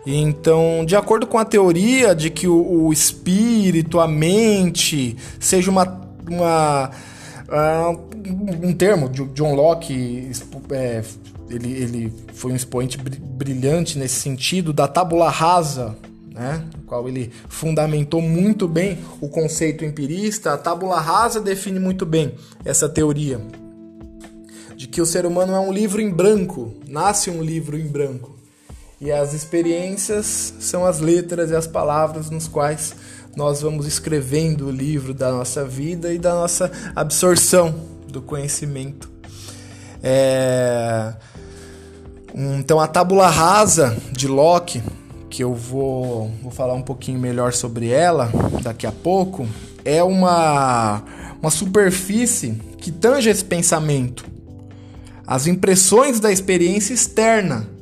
Então, 0.06 0.84
de 0.86 0.94
acordo 0.94 1.26
com 1.26 1.36
a 1.36 1.44
teoria 1.44 2.14
de 2.14 2.30
que 2.30 2.46
o, 2.46 2.84
o 2.84 2.92
espírito, 2.92 3.98
a 3.98 4.06
mente, 4.06 5.16
seja 5.40 5.68
uma, 5.68 6.00
uma 6.30 6.90
uh, 7.48 8.16
um 8.62 8.72
termo, 8.72 9.08
John 9.08 9.54
Locke 9.54 10.30
é, 10.70 11.02
ele, 11.50 11.72
ele 11.72 12.12
foi 12.34 12.52
um 12.52 12.56
expoente 12.56 12.98
brilhante 12.98 13.98
nesse 13.98 14.20
sentido 14.20 14.72
da 14.72 14.86
tábula 14.86 15.28
rasa, 15.28 15.96
né? 16.32 16.64
no 16.76 16.82
qual 16.84 17.08
ele 17.08 17.32
fundamentou 17.48 18.22
muito 18.22 18.68
bem 18.68 18.98
o 19.20 19.28
conceito 19.28 19.84
empirista. 19.84 20.52
A 20.52 20.58
tábula 20.58 21.00
rasa 21.00 21.40
define 21.40 21.80
muito 21.80 22.06
bem 22.06 22.34
essa 22.64 22.88
teoria 22.88 23.40
de 24.76 24.86
que 24.86 25.00
o 25.00 25.06
ser 25.06 25.24
humano 25.24 25.54
é 25.54 25.58
um 25.58 25.72
livro 25.72 26.00
em 26.00 26.10
branco, 26.10 26.74
nasce 26.86 27.30
um 27.30 27.42
livro 27.42 27.78
em 27.78 27.86
branco. 27.86 28.35
E 29.00 29.12
as 29.12 29.34
experiências 29.34 30.54
são 30.58 30.86
as 30.86 31.00
letras 31.00 31.50
e 31.50 31.54
as 31.54 31.66
palavras 31.66 32.30
nos 32.30 32.48
quais 32.48 32.94
nós 33.36 33.60
vamos 33.60 33.86
escrevendo 33.86 34.68
o 34.68 34.70
livro 34.70 35.12
da 35.12 35.30
nossa 35.30 35.62
vida 35.64 36.12
e 36.14 36.18
da 36.18 36.32
nossa 36.34 36.72
absorção 36.94 37.74
do 38.08 38.22
conhecimento. 38.22 39.10
É... 40.02 41.12
Então 42.34 42.80
a 42.80 42.88
tábula 42.88 43.28
rasa 43.28 43.96
de 44.10 44.26
Locke, 44.26 44.82
que 45.28 45.44
eu 45.44 45.54
vou, 45.54 46.30
vou 46.42 46.50
falar 46.50 46.72
um 46.72 46.82
pouquinho 46.82 47.18
melhor 47.18 47.52
sobre 47.52 47.88
ela 47.88 48.30
daqui 48.62 48.86
a 48.86 48.92
pouco, 48.92 49.46
é 49.84 50.02
uma, 50.02 51.02
uma 51.42 51.50
superfície 51.50 52.52
que 52.78 52.90
tange 52.90 53.28
esse 53.28 53.44
pensamento, 53.44 54.24
as 55.26 55.46
impressões 55.46 56.18
da 56.18 56.32
experiência 56.32 56.94
externa. 56.94 57.75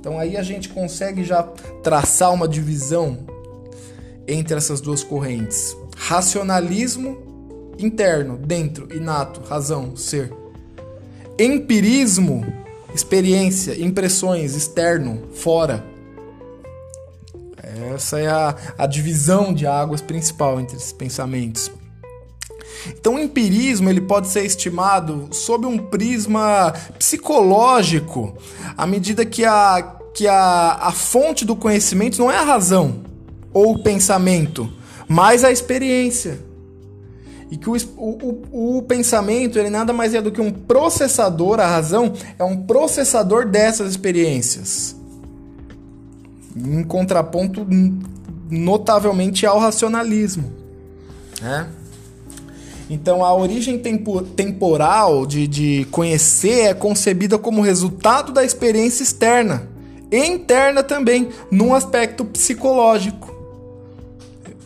Então 0.00 0.18
aí 0.18 0.36
a 0.36 0.42
gente 0.42 0.70
consegue 0.70 1.22
já 1.22 1.42
traçar 1.82 2.32
uma 2.32 2.48
divisão 2.48 3.18
entre 4.26 4.56
essas 4.56 4.80
duas 4.80 5.04
correntes. 5.04 5.76
Racionalismo 5.96 7.74
interno, 7.78 8.36
dentro, 8.36 8.88
inato, 8.94 9.40
razão, 9.42 9.94
ser. 9.94 10.32
Empirismo 11.38 12.44
experiência, 12.94 13.80
impressões, 13.80 14.54
externo, 14.54 15.28
fora. 15.34 15.84
Essa 17.94 18.18
é 18.18 18.26
a, 18.26 18.56
a 18.76 18.86
divisão 18.86 19.52
de 19.52 19.66
águas 19.66 20.00
principal 20.00 20.60
entre 20.60 20.76
esses 20.76 20.92
pensamentos. 20.92 21.70
Então, 22.88 23.14
o 23.14 23.18
empirismo 23.18 23.88
ele 23.88 24.00
pode 24.00 24.28
ser 24.28 24.44
estimado 24.44 25.28
sob 25.32 25.66
um 25.66 25.78
prisma 25.78 26.72
psicológico, 26.98 28.34
à 28.76 28.86
medida 28.86 29.24
que 29.24 29.44
a, 29.44 29.96
que 30.14 30.26
a, 30.26 30.78
a 30.80 30.92
fonte 30.92 31.44
do 31.44 31.56
conhecimento 31.56 32.18
não 32.18 32.30
é 32.30 32.38
a 32.38 32.44
razão 32.44 33.00
ou 33.52 33.72
o 33.72 33.82
pensamento, 33.82 34.70
mas 35.08 35.44
a 35.44 35.50
experiência 35.50 36.50
e 37.50 37.56
que 37.56 37.68
o, 37.68 37.74
o, 37.96 38.76
o, 38.78 38.82
pensamento 38.82 39.58
ele 39.58 39.70
nada 39.70 39.92
mais 39.92 40.14
é 40.14 40.22
do 40.22 40.30
que 40.30 40.40
um 40.40 40.52
processador, 40.52 41.58
a 41.58 41.66
razão 41.66 42.12
é 42.38 42.44
um 42.44 42.56
processador 42.56 43.44
dessas 43.44 43.90
experiências, 43.90 44.94
em 46.56 46.84
contraponto 46.84 47.66
notavelmente 48.48 49.46
ao 49.46 49.58
racionalismo. 49.58 50.52
Né? 51.42 51.66
Então, 52.90 53.24
a 53.24 53.32
origem 53.32 53.78
tempo, 53.78 54.20
temporal 54.20 55.24
de, 55.24 55.46
de 55.46 55.86
conhecer 55.92 56.66
é 56.66 56.74
concebida 56.74 57.38
como 57.38 57.62
resultado 57.62 58.32
da 58.32 58.44
experiência 58.44 59.04
externa 59.04 59.68
e 60.10 60.18
interna 60.26 60.82
também, 60.82 61.28
num 61.52 61.72
aspecto 61.72 62.24
psicológico. 62.24 63.32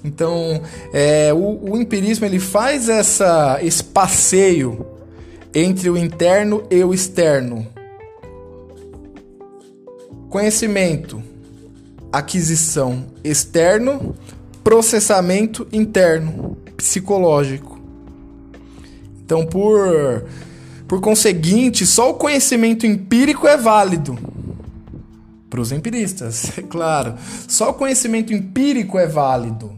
Então, 0.03 0.63
é, 0.91 1.35
o, 1.35 1.73
o, 1.73 1.77
empirismo 1.77 2.25
ele 2.25 2.39
faz 2.39 2.89
essa, 2.89 3.59
esse 3.63 3.85
passeio 3.85 4.87
entre 5.55 5.91
o 5.91 5.97
interno 5.97 6.65
e 6.71 6.83
o 6.83 6.95
externo. 6.95 7.67
Conhecimento, 10.31 11.23
aquisição 12.11 13.05
externo, 13.23 14.15
processamento 14.63 15.67
interno, 15.71 16.57
psicológico. 16.75 17.74
Então, 19.25 19.47
por, 19.47 20.27
por 20.87 21.01
conseguinte, 21.01 21.87
só 21.87 22.11
o 22.11 22.15
conhecimento 22.15 22.87
empírico 22.87 23.47
é 23.49 23.57
válido. 23.57 24.19
Para 25.49 25.61
os 25.61 25.73
empiristas, 25.73 26.53
é 26.59 26.63
claro. 26.63 27.15
Só 27.49 27.71
o 27.71 27.75
conhecimento 27.75 28.33
empírico 28.33 28.99
é 28.99 29.07
válido 29.07 29.75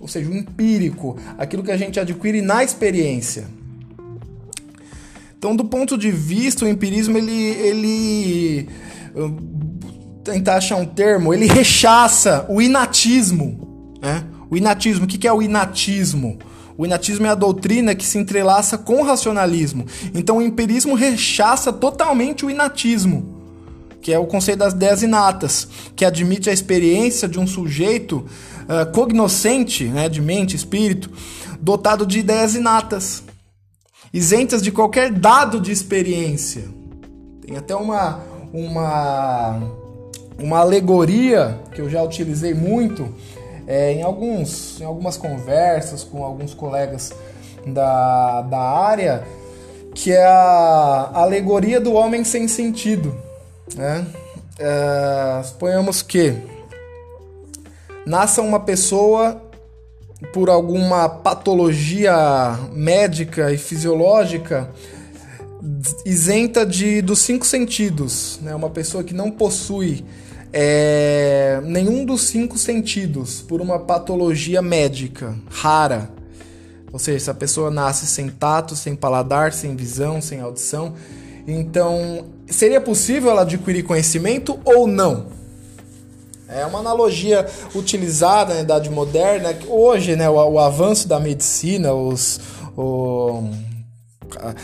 ou 0.00 0.06
seja, 0.06 0.30
o 0.30 0.34
empírico, 0.34 1.18
aquilo 1.36 1.62
que 1.62 1.72
a 1.72 1.76
gente 1.76 1.98
adquire 1.98 2.40
na 2.40 2.62
experiência. 2.62 3.46
Então, 5.36 5.54
do 5.54 5.64
ponto 5.64 5.96
de 5.96 6.10
vista, 6.10 6.64
o 6.64 6.68
empirismo 6.68 7.18
ele, 7.18 7.32
ele 7.32 8.68
tentar 10.24 10.56
achar 10.56 10.76
um 10.76 10.86
termo, 10.86 11.34
ele 11.34 11.46
rechaça 11.46 12.46
o 12.48 12.60
inatismo, 12.60 13.96
né? 14.00 14.24
O 14.50 14.56
inatismo, 14.56 15.04
o 15.04 15.08
que 15.08 15.26
é 15.26 15.32
o 15.32 15.42
inatismo? 15.42 16.38
O 16.78 16.86
inatismo 16.86 17.26
é 17.26 17.30
a 17.30 17.34
doutrina 17.34 17.94
que 17.94 18.06
se 18.06 18.16
entrelaça 18.16 18.78
com 18.78 19.02
o 19.02 19.04
racionalismo. 19.04 19.84
Então, 20.14 20.38
o 20.38 20.42
empirismo 20.42 20.94
rechaça 20.94 21.72
totalmente 21.72 22.46
o 22.46 22.50
inatismo 22.50 23.36
que 24.00 24.12
é 24.12 24.18
o 24.18 24.26
conceito 24.26 24.60
das 24.60 24.72
ideias 24.72 25.02
inatas, 25.02 25.68
que 25.94 26.04
admite 26.04 26.48
a 26.48 26.52
experiência 26.52 27.28
de 27.28 27.38
um 27.38 27.46
sujeito 27.46 28.24
uh, 28.64 28.90
cognoscente, 28.92 29.84
né, 29.84 30.08
de 30.08 30.22
mente, 30.22 30.56
espírito, 30.56 31.10
dotado 31.60 32.06
de 32.06 32.20
ideias 32.20 32.54
inatas, 32.54 33.22
isentas 34.12 34.62
de 34.62 34.70
qualquer 34.70 35.12
dado 35.12 35.60
de 35.60 35.72
experiência. 35.72 36.64
Tem 37.44 37.56
até 37.56 37.74
uma, 37.74 38.20
uma, 38.52 39.60
uma 40.38 40.58
alegoria 40.58 41.58
que 41.74 41.80
eu 41.80 41.90
já 41.90 42.02
utilizei 42.02 42.54
muito 42.54 43.12
é, 43.68 43.92
em, 43.92 44.02
alguns, 44.02 44.80
em 44.80 44.84
algumas 44.84 45.18
conversas 45.18 46.02
com 46.02 46.24
alguns 46.24 46.54
colegas 46.54 47.12
da, 47.66 48.40
da 48.40 48.58
área, 48.58 49.24
que 49.94 50.10
é 50.10 50.24
a 50.24 51.10
alegoria 51.12 51.78
do 51.78 51.92
homem 51.92 52.24
sem 52.24 52.48
sentido. 52.48 53.14
Né? 53.76 54.06
É, 54.58 55.42
suponhamos 55.44 56.00
que 56.00 56.34
nasça 58.06 58.40
uma 58.40 58.58
pessoa 58.58 59.42
por 60.32 60.48
alguma 60.48 61.06
patologia 61.06 62.58
médica 62.72 63.52
e 63.52 63.58
fisiológica 63.58 64.70
isenta 66.06 66.64
de 66.64 67.02
dos 67.02 67.18
cinco 67.20 67.44
sentidos, 67.44 68.38
né? 68.42 68.54
Uma 68.54 68.70
pessoa 68.70 69.04
que 69.04 69.12
não 69.12 69.30
possui 69.30 70.04
é, 70.52 71.60
nenhum 71.64 72.04
dos 72.04 72.22
cinco 72.22 72.56
sentidos 72.56 73.42
por 73.42 73.60
uma 73.60 73.78
patologia 73.78 74.62
médica 74.62 75.34
rara. 75.50 76.10
Ou 76.92 76.98
seja, 76.98 77.16
essa 77.16 77.34
pessoa 77.34 77.70
nasce 77.70 78.06
sem 78.06 78.28
tato, 78.28 78.74
sem 78.74 78.96
paladar, 78.96 79.52
sem 79.52 79.76
visão, 79.76 80.20
sem 80.20 80.40
audição. 80.40 80.94
Então, 81.46 82.26
seria 82.46 82.80
possível 82.80 83.30
ela 83.30 83.42
adquirir 83.42 83.82
conhecimento 83.82 84.58
ou 84.64 84.86
não? 84.86 85.26
É 86.48 86.64
uma 86.64 86.78
analogia 86.78 87.46
utilizada 87.74 88.54
na 88.54 88.60
Idade 88.60 88.88
Moderna. 88.88 89.54
Hoje, 89.68 90.16
né, 90.16 90.30
o, 90.30 90.34
o 90.34 90.58
avanço 90.58 91.06
da 91.06 91.20
medicina, 91.20 91.92
os, 91.92 92.40
o, 92.74 93.50
a, 94.36 94.54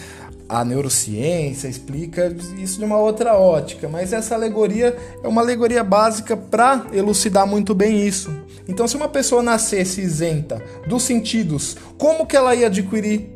a, 0.48 0.64
neurociência 0.64 1.68
explica 1.68 2.34
isso 2.58 2.78
de 2.78 2.84
uma 2.84 2.98
outra 2.98 3.34
ótica, 3.34 3.88
mas 3.88 4.12
essa 4.12 4.34
alegoria 4.34 4.96
é 5.22 5.28
uma 5.28 5.40
alegoria 5.40 5.82
básica 5.82 6.36
para 6.36 6.86
elucidar 6.92 7.46
muito 7.46 7.74
bem 7.74 8.06
isso. 8.06 8.32
Então, 8.66 8.88
se 8.88 8.96
uma 8.96 9.08
pessoa 9.08 9.42
nascesse 9.42 10.00
isenta 10.00 10.62
dos 10.86 11.02
sentidos, 11.02 11.76
como 11.98 12.26
que 12.26 12.36
ela 12.36 12.54
ia 12.54 12.66
adquirir 12.66 13.30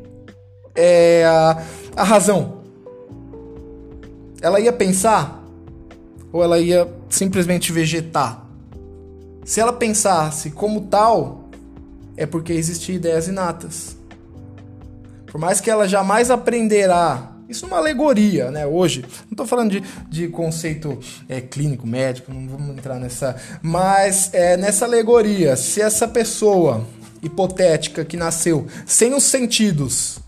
é, 0.75 1.25
a, 1.27 1.63
a 1.97 2.05
razão? 2.05 2.63
Ela 4.41 4.61
ia 4.61 4.73
pensar? 4.73 5.45
Ou 6.33 6.43
ela 6.43 6.59
ia 6.59 6.89
simplesmente 7.09 7.73
vegetar? 7.73 8.47
Se 9.45 9.61
ela 9.61 9.73
pensasse 9.73 10.51
como 10.51 10.83
tal, 10.83 11.49
é 12.17 12.27
porque 12.27 12.53
existem 12.53 12.97
ideias 12.97 13.29
inatas. 13.29 13.98
Por 15.31 15.41
mais 15.41 15.61
que 15.61 15.71
ela 15.71 15.89
jamais 15.89 16.31
aprenderá 16.31 17.33
isso 17.49 17.65
é 17.65 17.69
uma 17.69 17.79
alegoria, 17.79 18.51
né? 18.51 18.67
Hoje, 18.67 19.01
não 19.01 19.31
estou 19.31 19.47
falando 19.47 19.71
de, 19.71 19.83
de 20.11 20.29
conceito 20.29 20.99
é, 21.27 21.41
clínico, 21.41 21.87
médico, 21.87 22.31
não 22.33 22.47
vamos 22.47 22.77
entrar 22.77 22.97
nessa. 22.97 23.37
Mas 23.63 24.29
é, 24.35 24.55
nessa 24.59 24.85
alegoria, 24.85 25.57
se 25.57 25.81
essa 25.81 26.07
pessoa 26.07 26.87
hipotética 27.23 28.05
que 28.05 28.19
nasceu 28.19 28.67
sem 28.85 29.15
os 29.15 29.25
sentidos 29.25 30.21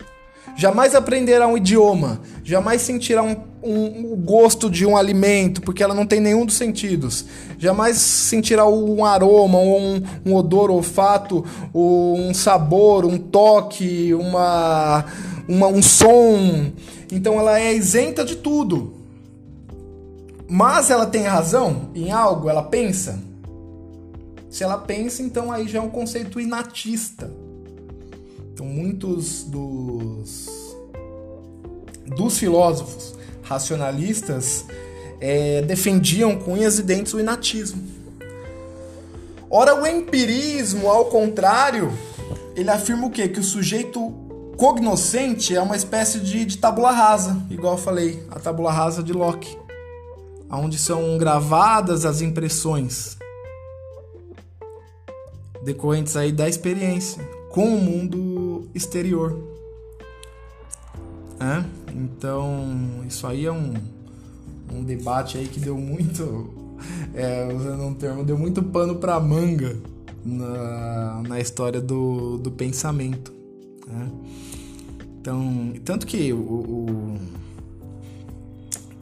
jamais 0.56 0.94
aprenderá 0.94 1.46
um 1.46 1.56
idioma, 1.56 2.20
jamais 2.44 2.82
sentirá 2.82 3.22
um, 3.22 3.36
um, 3.62 4.12
um, 4.12 4.16
gosto 4.16 4.70
de 4.70 4.86
um 4.86 4.96
alimento, 4.96 5.60
porque 5.62 5.82
ela 5.82 5.94
não 5.94 6.06
tem 6.06 6.20
nenhum 6.20 6.46
dos 6.46 6.56
sentidos, 6.56 7.24
jamais 7.58 7.96
sentirá 7.96 8.66
um 8.66 9.04
aroma, 9.04 9.58
um, 9.58 10.02
um 10.24 10.34
odor, 10.34 10.70
olfato, 10.70 11.44
um 11.74 12.32
sabor, 12.34 13.04
um 13.04 13.18
toque, 13.18 14.14
uma, 14.14 15.04
uma, 15.48 15.66
um 15.66 15.82
som. 15.82 16.70
Então 17.12 17.38
ela 17.38 17.58
é 17.58 17.74
isenta 17.74 18.24
de 18.24 18.36
tudo. 18.36 18.94
Mas 20.48 20.90
ela 20.90 21.06
tem 21.06 21.22
razão 21.22 21.90
em 21.94 22.10
algo, 22.10 22.50
ela 22.50 22.62
pensa. 22.62 23.20
Se 24.50 24.64
ela 24.64 24.76
pensa, 24.76 25.22
então 25.22 25.52
aí 25.52 25.68
já 25.68 25.78
é 25.78 25.82
um 25.82 25.88
conceito 25.88 26.40
inatista. 26.40 27.30
Então 28.61 28.70
muitos 28.70 29.44
dos 29.44 30.77
dos 32.14 32.38
filósofos 32.38 33.14
racionalistas 33.42 34.66
é, 35.18 35.62
defendiam 35.62 36.37
com 36.37 36.53
unhas 36.53 36.79
e 36.79 36.83
dentes 36.83 37.14
o 37.14 37.20
inatismo. 37.20 37.83
Ora, 39.49 39.75
o 39.75 39.87
empirismo, 39.87 40.90
ao 40.90 41.07
contrário, 41.07 41.90
ele 42.55 42.68
afirma 42.68 43.07
o 43.07 43.11
quê? 43.11 43.29
Que 43.29 43.40
o 43.40 43.42
sujeito 43.42 44.12
cognoscente 44.59 45.57
é 45.57 45.62
uma 45.62 45.75
espécie 45.75 46.20
de, 46.20 46.44
de 46.44 46.59
tabula 46.59 46.90
rasa, 46.90 47.40
igual 47.49 47.75
eu 47.75 47.79
falei, 47.79 48.23
a 48.31 48.38
tabula 48.38 48.70
rasa 48.70 49.03
de 49.03 49.14
Locke 49.14 49.57
onde 50.53 50.77
são 50.77 51.16
gravadas 51.16 52.05
as 52.05 52.20
impressões 52.20 53.16
decorrentes 55.64 56.14
aí 56.14 56.31
da 56.31 56.46
experiência 56.46 57.27
com 57.51 57.75
o 57.75 57.81
mundo 57.81 58.39
exterior. 58.75 59.38
Então, 61.94 63.03
isso 63.07 63.27
aí 63.27 63.46
é 63.46 63.53
um, 63.53 63.75
um 64.73 64.85
debate 64.85 65.38
aí 65.38 65.46
que 65.46 65.59
deu 65.59 65.77
muito, 65.77 66.77
é, 67.14 67.53
usando 67.53 67.83
um 67.85 67.94
termo, 67.94 68.25
deu 68.25 68.38
muito 68.38 68.62
pano 68.62 68.96
para 68.96 69.18
manga 69.18 69.77
na, 70.25 71.23
na 71.27 71.40
história 71.40 71.81
do, 71.81 72.38
do 72.38 72.51
pensamento. 72.51 73.33
Né? 73.87 74.11
Então, 75.20 75.73
tanto 75.85 76.07
que 76.07 76.33
o, 76.33 76.38
o 76.38 77.18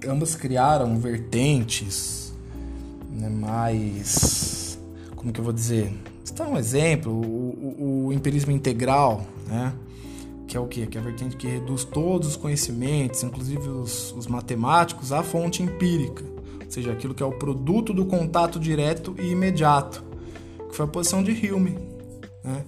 ambas 0.06 0.34
criaram 0.34 0.98
vertentes 0.98 2.32
né, 3.10 3.28
mais. 3.28 4.78
Como 5.16 5.32
que 5.32 5.40
eu 5.40 5.44
vou 5.44 5.52
dizer? 5.52 5.92
Está 6.28 6.46
um 6.46 6.58
exemplo, 6.58 7.10
o, 7.10 7.74
o, 7.80 8.06
o, 8.06 8.12
empirismo 8.12 8.52
integral, 8.52 9.26
né? 9.46 9.72
que 10.46 10.58
é 10.58 10.60
o 10.60 10.66
quê? 10.66 10.86
Que 10.86 10.98
é 10.98 11.00
a 11.00 11.04
vertente 11.04 11.36
que 11.36 11.46
reduz 11.46 11.84
todos 11.84 12.28
os 12.28 12.36
conhecimentos, 12.36 13.22
inclusive 13.22 13.66
os, 13.66 14.12
os 14.12 14.26
matemáticos, 14.26 15.10
à 15.10 15.22
fonte 15.22 15.62
empírica, 15.62 16.22
ou 16.64 16.70
seja, 16.70 16.92
aquilo 16.92 17.14
que 17.14 17.22
é 17.22 17.26
o 17.26 17.32
produto 17.32 17.94
do 17.94 18.04
contato 18.04 18.60
direto 18.60 19.16
e 19.18 19.30
imediato, 19.30 20.04
que 20.68 20.76
foi 20.76 20.84
a 20.84 20.88
posição 20.88 21.22
de 21.22 21.32
Hume. 21.50 21.78
Né? 22.44 22.64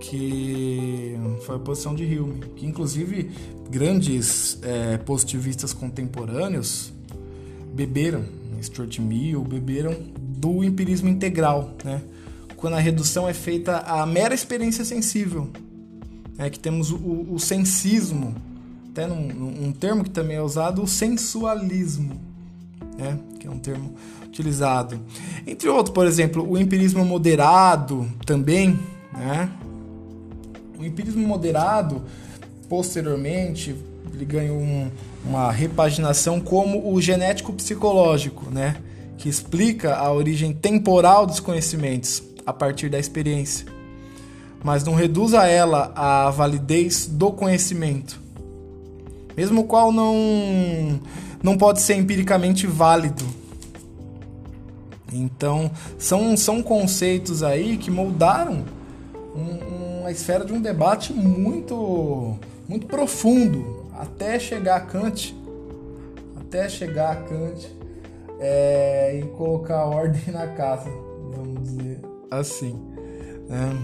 que 0.00 1.16
foi 1.42 1.56
a 1.56 1.58
posição 1.60 1.94
de 1.94 2.04
Hume, 2.04 2.40
que 2.56 2.66
inclusive 2.66 3.30
grandes 3.70 4.58
é, 4.62 4.98
positivistas 4.98 5.72
contemporâneos 5.72 6.92
beberam, 7.72 8.24
Stuart 8.60 8.98
Mill, 8.98 9.42
beberam 9.42 9.94
do 10.18 10.64
empirismo 10.64 11.08
integral, 11.08 11.70
né? 11.84 12.02
Quando 12.62 12.74
a 12.74 12.78
redução 12.78 13.28
é 13.28 13.34
feita 13.34 13.78
à 13.78 14.06
mera 14.06 14.32
experiência 14.32 14.84
sensível, 14.84 15.50
é 16.38 16.48
que 16.48 16.60
temos 16.60 16.92
o, 16.92 17.26
o 17.28 17.36
sensismo, 17.40 18.36
até 18.88 19.04
num, 19.04 19.26
num, 19.26 19.72
termo 19.72 20.04
que 20.04 20.10
também 20.10 20.36
é 20.36 20.40
usado, 20.40 20.80
o 20.80 20.86
sensualismo, 20.86 22.20
né? 22.96 23.18
que 23.40 23.48
é 23.48 23.50
um 23.50 23.58
termo 23.58 23.96
utilizado. 24.24 25.00
Entre 25.44 25.68
outros, 25.68 25.92
por 25.92 26.06
exemplo, 26.06 26.48
o 26.48 26.56
empirismo 26.56 27.04
moderado 27.04 28.08
também, 28.24 28.78
né? 29.12 29.50
O 30.78 30.84
empirismo 30.84 31.26
moderado, 31.26 32.04
posteriormente, 32.68 33.74
ele 34.14 34.24
ganhou 34.24 34.58
um, 34.58 34.88
uma 35.24 35.50
repaginação 35.50 36.38
como 36.40 36.94
o 36.94 37.02
genético 37.02 37.52
psicológico, 37.52 38.48
né? 38.52 38.76
que 39.18 39.28
explica 39.28 39.96
a 39.96 40.12
origem 40.12 40.52
temporal 40.52 41.26
dos 41.26 41.38
conhecimentos 41.38 42.31
a 42.46 42.52
partir 42.52 42.88
da 42.88 42.98
experiência, 42.98 43.66
mas 44.62 44.84
não 44.84 44.94
reduz 44.94 45.34
a 45.34 45.46
ela 45.46 45.92
a 45.94 46.30
validez 46.30 47.06
do 47.06 47.32
conhecimento, 47.32 48.20
mesmo 49.36 49.62
o 49.62 49.64
qual 49.64 49.92
não, 49.92 51.00
não 51.42 51.56
pode 51.56 51.80
ser 51.80 51.94
empiricamente 51.94 52.66
válido. 52.66 53.24
Então, 55.12 55.70
são, 55.98 56.36
são 56.36 56.62
conceitos 56.62 57.42
aí 57.42 57.76
que 57.76 57.90
moldaram 57.90 58.64
um, 59.34 60.00
uma 60.00 60.10
esfera 60.10 60.44
de 60.44 60.52
um 60.52 60.60
debate 60.60 61.12
muito, 61.12 62.38
muito 62.66 62.86
profundo, 62.86 63.86
até 63.98 64.38
chegar 64.38 64.76
a 64.76 64.80
Kant, 64.80 65.36
até 66.40 66.68
chegar 66.68 67.12
a 67.12 67.16
Kant 67.16 67.68
é, 68.40 69.20
e 69.20 69.26
colocar 69.36 69.84
ordem 69.84 70.32
na 70.32 70.46
casa, 70.48 70.90
vamos 71.30 71.62
dizer 71.62 72.11
assim. 72.38 72.78
Né? 73.48 73.76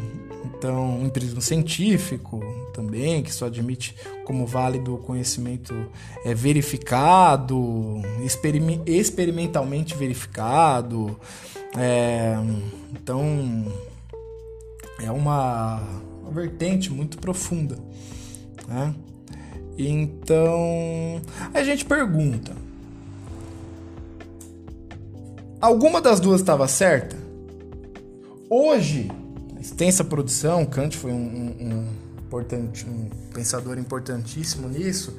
Então, 0.44 1.00
empirismo 1.04 1.40
científico 1.40 2.40
também, 2.72 3.22
que 3.22 3.32
só 3.32 3.46
admite 3.46 3.94
como 4.24 4.46
válido 4.46 4.94
o 4.94 4.98
conhecimento 4.98 5.74
é, 6.24 6.34
verificado, 6.34 8.00
experimentalmente 8.86 9.94
verificado. 9.94 11.18
É, 11.76 12.36
então, 12.92 13.66
é 15.00 15.10
uma 15.10 15.82
uma 16.28 16.30
vertente 16.30 16.92
muito 16.92 17.18
profunda. 17.18 17.78
Né? 18.66 18.94
Então, 19.76 21.20
a 21.54 21.62
gente 21.62 21.84
pergunta: 21.84 22.52
alguma 25.60 26.00
das 26.00 26.20
duas 26.20 26.40
estava 26.40 26.68
certa? 26.68 27.16
Hoje, 28.50 29.10
extensa 29.60 30.02
produção, 30.02 30.64
Kant 30.64 30.96
foi 30.96 31.12
um, 31.12 31.16
um, 31.60 31.66
um, 31.66 32.38
um 32.38 33.10
pensador 33.34 33.78
importantíssimo 33.78 34.68
nisso, 34.68 35.14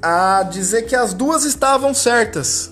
a 0.00 0.44
dizer 0.44 0.82
que 0.82 0.94
as 0.94 1.12
duas 1.12 1.44
estavam 1.44 1.92
certas 1.92 2.70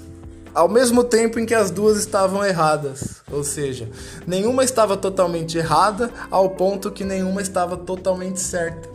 ao 0.55 0.69
mesmo 0.69 1.03
tempo 1.03 1.41
em 1.41 1.45
que 1.45 1.55
as 1.55 1.73
duas 1.73 1.99
estavam 1.99 2.45
erradas. 2.45 3.17
Ou 3.33 3.43
seja, 3.43 3.89
nenhuma 4.25 4.63
estava 4.63 4.97
totalmente 4.97 5.59
errada, 5.59 6.09
ao 6.31 6.51
ponto 6.51 6.93
que 6.93 7.03
nenhuma 7.03 7.43
estava 7.43 7.77
totalmente 7.77 8.39
certa. 8.39 8.89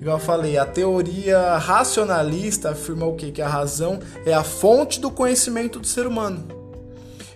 Igual 0.00 0.16
eu 0.16 0.24
falei, 0.24 0.56
a 0.56 0.64
teoria 0.64 1.58
racionalista 1.58 2.70
afirma 2.70 3.04
o 3.04 3.14
quê? 3.14 3.30
Que 3.30 3.42
a 3.42 3.48
razão 3.48 4.00
é 4.24 4.32
a 4.32 4.42
fonte 4.42 4.98
do 4.98 5.10
conhecimento 5.10 5.78
do 5.78 5.86
ser 5.86 6.06
humano. 6.06 6.59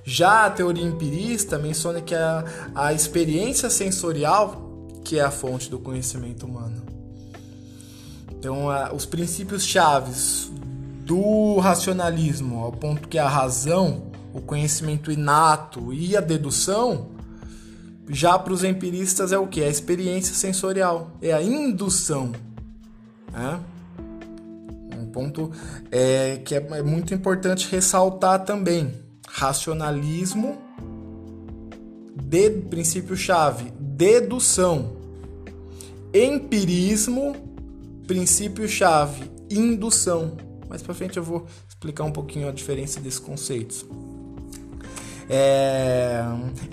Já 0.05 0.47
a 0.47 0.51
teoria 0.51 0.85
empirista 0.85 1.59
menciona 1.59 2.01
que 2.01 2.14
a, 2.14 2.45
a 2.75 2.93
experiência 2.93 3.71
sensorial 3.71 4.64
que 5.05 5.19
é 5.19 5.23
a 5.23 5.31
fonte 5.31 5.71
do 5.71 5.79
conhecimento 5.79 6.47
humano. 6.47 6.83
Então, 8.31 8.67
os 8.95 9.07
princípios 9.07 9.64
chaves 9.64 10.51
do 11.05 11.59
racionalismo, 11.59 12.64
ao 12.64 12.73
ponto 12.73 13.09
que 13.09 13.19
a 13.19 13.29
razão, 13.29 14.11
o 14.33 14.40
conhecimento 14.40 15.12
inato 15.12 15.93
e 15.93 16.17
a 16.17 16.21
dedução, 16.21 17.09
já 18.09 18.38
para 18.38 18.53
os 18.53 18.64
empiristas 18.64 19.33
é 19.33 19.38
o 19.38 19.47
que? 19.47 19.62
É 19.62 19.67
a 19.67 19.71
experiência 19.71 20.35
sensorial, 20.35 21.11
é 21.23 21.33
a 21.33 21.43
indução. 21.43 22.33
Né? 23.33 23.61
Um 24.99 25.07
ponto 25.07 25.51
é, 25.90 26.40
que 26.45 26.55
é, 26.55 26.67
é 26.73 26.83
muito 26.83 27.14
importante 27.14 27.69
ressaltar 27.71 28.45
também: 28.45 28.93
racionalismo, 29.35 30.57
de 32.14 32.51
princípio-chave, 32.51 33.73
dedução, 33.81 34.97
empirismo, 36.14 37.35
princípio-chave, 38.07 39.29
indução. 39.51 40.37
Mais 40.68 40.83
para 40.83 40.94
frente 40.94 41.16
eu 41.16 41.25
vou 41.25 41.47
explicar 41.68 42.05
um 42.05 42.12
pouquinho 42.12 42.49
a 42.49 42.53
diferença 42.53 43.01
desses 43.01 43.18
conceitos. 43.18 43.85
É... 45.29 46.23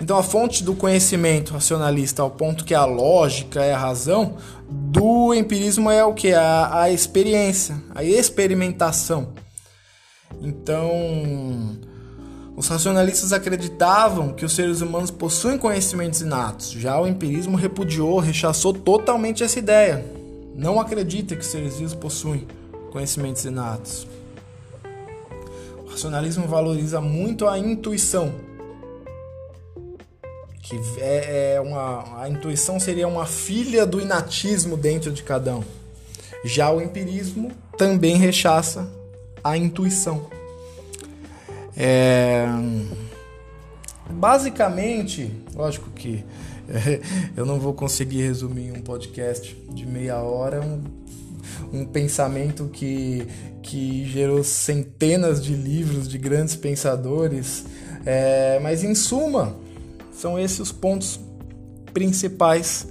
Então, 0.00 0.16
a 0.16 0.22
fonte 0.22 0.62
do 0.62 0.76
conhecimento 0.76 1.54
racionalista, 1.54 2.22
ao 2.22 2.30
ponto 2.30 2.64
que 2.64 2.74
a 2.74 2.84
lógica 2.84 3.64
é 3.64 3.72
a 3.72 3.78
razão, 3.78 4.36
do 4.70 5.34
empirismo 5.34 5.90
é 5.90 6.04
o 6.04 6.14
que? 6.14 6.32
A, 6.32 6.82
a 6.82 6.90
experiência, 6.92 7.82
a 7.92 8.04
experimentação. 8.04 9.32
Então, 10.40 11.91
os 12.54 12.68
racionalistas 12.68 13.32
acreditavam 13.32 14.32
que 14.32 14.44
os 14.44 14.54
seres 14.54 14.82
humanos 14.82 15.10
possuem 15.10 15.56
conhecimentos 15.56 16.20
inatos. 16.20 16.70
Já 16.70 17.00
o 17.00 17.06
empirismo 17.06 17.56
repudiou, 17.56 18.18
rechaçou 18.18 18.72
totalmente 18.72 19.42
essa 19.42 19.58
ideia. 19.58 20.04
não 20.54 20.78
acredita 20.78 21.34
que 21.34 21.40
os 21.40 21.46
seres 21.46 21.78
vivos 21.78 21.94
possuem 21.94 22.46
conhecimentos 22.90 23.44
inatos. 23.46 24.06
O 25.78 25.90
racionalismo 25.90 26.46
valoriza 26.46 27.00
muito 27.00 27.48
a 27.48 27.58
intuição, 27.58 28.34
que 30.62 30.78
é, 30.98 31.54
é 31.54 31.60
uma, 31.60 32.22
a 32.22 32.28
intuição 32.28 32.78
seria 32.78 33.08
uma 33.08 33.24
filha 33.24 33.86
do 33.86 33.98
inatismo 33.98 34.76
dentro 34.76 35.10
de 35.10 35.22
cada 35.22 35.56
um. 35.56 35.64
Já 36.44 36.70
o 36.70 36.82
empirismo 36.82 37.50
também 37.78 38.16
rechaça 38.16 38.86
a 39.42 39.56
intuição. 39.56 40.26
É... 41.84 42.46
Basicamente, 44.08 45.32
lógico 45.52 45.90
que 45.90 46.24
eu 47.36 47.44
não 47.44 47.58
vou 47.58 47.74
conseguir 47.74 48.22
resumir 48.22 48.70
um 48.70 48.80
podcast 48.80 49.52
de 49.70 49.84
meia 49.84 50.18
hora 50.18 50.60
um, 50.60 50.80
um 51.72 51.84
pensamento 51.84 52.68
que, 52.72 53.26
que 53.64 54.06
gerou 54.08 54.44
centenas 54.44 55.42
de 55.42 55.54
livros 55.54 56.06
de 56.06 56.18
grandes 56.18 56.54
pensadores, 56.54 57.64
é, 58.06 58.60
mas 58.62 58.84
em 58.84 58.94
suma, 58.94 59.56
são 60.12 60.38
esses 60.38 60.60
os 60.60 60.70
pontos 60.70 61.18
principais 61.92 62.86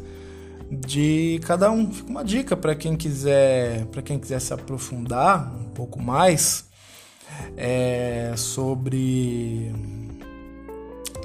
de 0.69 1.39
cada 1.45 1.71
um. 1.71 1.89
Fica 1.93 2.09
uma 2.09 2.25
dica 2.25 2.57
para 2.57 2.75
quem 2.75 2.97
quiser, 2.97 3.85
para 3.85 4.01
quem 4.01 4.19
quiser 4.19 4.41
se 4.41 4.53
aprofundar 4.53 5.55
um 5.55 5.69
pouco 5.69 5.97
mais 5.97 6.70
é, 7.55 8.33
sobre 8.35 9.71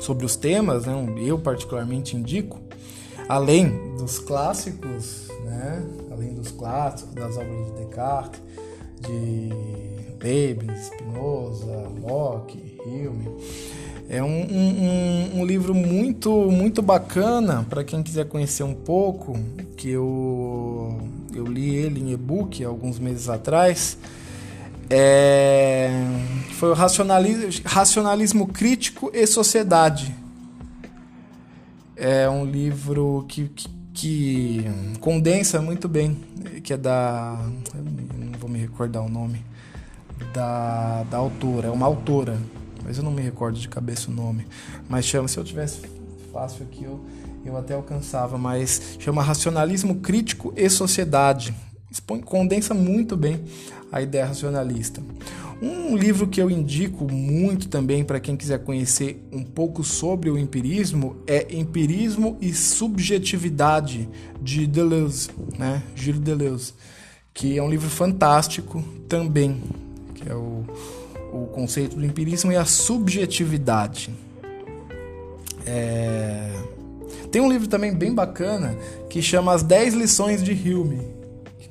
sobre 0.01 0.25
os 0.27 0.37
temas, 0.37 0.87
né? 0.87 0.95
Eu 1.19 1.39
particularmente 1.39 2.17
indico, 2.17 2.61
além 3.29 3.97
dos 3.97 4.19
clássicos, 4.19 5.29
né? 5.45 5.83
Além 6.11 6.35
dos 6.35 6.51
clássicos 6.53 7.15
das 7.15 7.37
obras 7.37 7.67
de 7.67 7.85
Descartes, 7.85 8.41
de 9.01 9.77
Leibniz, 10.23 10.87
Spinoza, 10.87 11.89
Locke, 12.03 12.77
Hume. 12.85 13.29
É 14.09 14.23
um, 14.23 14.27
um, 14.29 15.41
um, 15.41 15.45
livro 15.45 15.75
muito 15.75 16.31
muito 16.51 16.81
bacana 16.81 17.67
para 17.69 17.83
quem 17.83 18.03
quiser 18.03 18.27
conhecer 18.29 18.63
um 18.63 18.75
pouco, 18.75 19.37
que 19.77 19.91
eu, 19.91 20.97
eu 21.35 21.45
li 21.45 21.75
ele 21.75 22.01
em 22.01 22.13
e-book 22.13 22.65
alguns 22.65 22.99
meses 22.99 23.29
atrás. 23.29 23.99
É, 24.89 25.91
foi 26.53 26.71
o 26.71 26.75
racionalismo, 26.75 27.63
racionalismo 27.65 28.47
Crítico 28.47 29.11
e 29.13 29.27
Sociedade. 29.27 30.15
É 31.97 32.29
um 32.29 32.45
livro 32.45 33.25
que, 33.29 33.49
que, 33.49 33.69
que 33.93 34.65
condensa 35.01 35.61
muito 35.61 35.89
bem, 35.89 36.17
que 36.63 36.73
é 36.73 36.77
da. 36.77 37.39
não 37.75 38.39
vou 38.39 38.49
me 38.49 38.59
recordar 38.59 39.03
o 39.03 39.09
nome. 39.09 39.45
Da, 40.33 41.03
da 41.11 41.19
autora, 41.19 41.69
é 41.69 41.71
uma 41.71 41.85
autora, 41.85 42.39
mas 42.83 42.97
eu 42.97 43.05
não 43.05 43.11
me 43.11 43.21
recordo 43.21 43.59
de 43.59 43.69
cabeça 43.69 44.11
o 44.11 44.15
nome. 44.15 44.47
Mas 44.89 45.05
chama, 45.05 45.29
se 45.29 45.37
eu 45.37 45.45
tivesse 45.45 45.81
fácil 46.33 46.65
aqui, 46.65 46.85
eu, 46.85 47.05
eu 47.45 47.57
até 47.57 47.75
alcançava, 47.75 48.39
mas 48.39 48.97
chama 48.99 49.23
Racionalismo 49.23 49.97
Crítico 49.97 50.55
e 50.57 50.71
Sociedade. 50.71 51.55
Expõe, 51.91 52.21
condensa 52.21 52.75
muito 52.75 53.17
bem 53.17 53.45
a 53.93 54.03
ideia 54.03 54.27
racionalista. 54.27 55.01
Um 55.63 55.97
livro 55.97 56.27
que 56.27 56.41
eu 56.41 56.51
indico 56.51 57.11
muito 57.11 57.69
também 57.69 58.05
para 58.05 58.21
quem 58.21 58.37
quiser 58.37 58.59
conhecer 58.59 59.27
um 59.33 59.43
pouco 59.43 59.83
sobre 59.83 60.29
o 60.29 60.37
empirismo 60.37 61.17
é 61.27 61.47
Empirismo 61.51 62.37
e 62.43 62.53
Subjetividade 62.53 64.07
de 64.43 64.67
Deleuze, 64.67 65.31
né? 65.59 65.83
Gilles 65.95 66.21
Deleuze, 66.21 66.75
que 67.33 67.57
é 67.57 67.63
um 67.63 67.71
livro 67.71 67.89
fantástico 67.89 68.85
também, 69.09 69.63
que 70.15 70.29
é 70.29 70.35
o, 70.35 70.63
o 71.33 71.47
conceito 71.47 71.97
do 71.97 72.05
empirismo 72.05 72.53
e 72.53 72.57
a 72.57 72.67
subjetividade. 72.67 74.11
É... 75.65 76.53
Tem 77.33 77.41
um 77.41 77.51
livro 77.51 77.67
também 77.67 77.95
bem 77.95 78.15
bacana 78.15 78.77
que 79.09 79.23
chama 79.23 79.55
As 79.55 79.63
10 79.63 79.95
Lições 79.95 80.43
de 80.43 80.53
Hume 80.53 81.16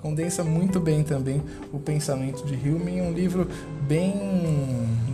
condensa 0.05 0.43
muito 0.43 0.79
bem 0.79 1.03
também 1.03 1.41
o 1.73 1.79
pensamento 1.79 2.45
de 2.45 2.53
Hume 2.53 2.91
em 2.91 3.01
um 3.01 3.11
livro 3.11 3.49
bem, 3.87 4.13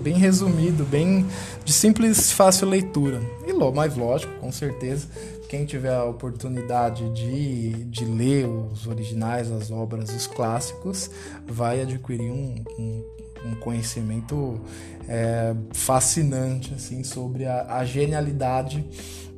bem 0.03 0.15
resumido, 0.15 0.83
bem 0.83 1.25
de 1.63 1.71
simples 1.71 2.33
fácil 2.33 2.67
leitura. 2.67 3.21
E 3.47 3.53
mais 3.73 3.95
lógico, 3.95 4.33
com 4.41 4.51
certeza, 4.51 5.07
quem 5.47 5.65
tiver 5.65 5.93
a 5.93 6.03
oportunidade 6.03 7.09
de, 7.11 7.85
de 7.85 8.03
ler 8.03 8.45
os 8.45 8.85
originais, 8.85 9.49
as 9.49 9.71
obras, 9.71 10.13
os 10.13 10.27
clássicos, 10.27 11.09
vai 11.47 11.81
adquirir 11.81 12.29
um, 12.29 12.61
um, 12.77 13.05
um 13.45 13.55
conhecimento 13.61 14.59
é, 15.07 15.55
fascinante 15.71 16.73
assim 16.73 17.01
sobre 17.01 17.45
a, 17.45 17.77
a 17.77 17.85
genialidade 17.85 18.85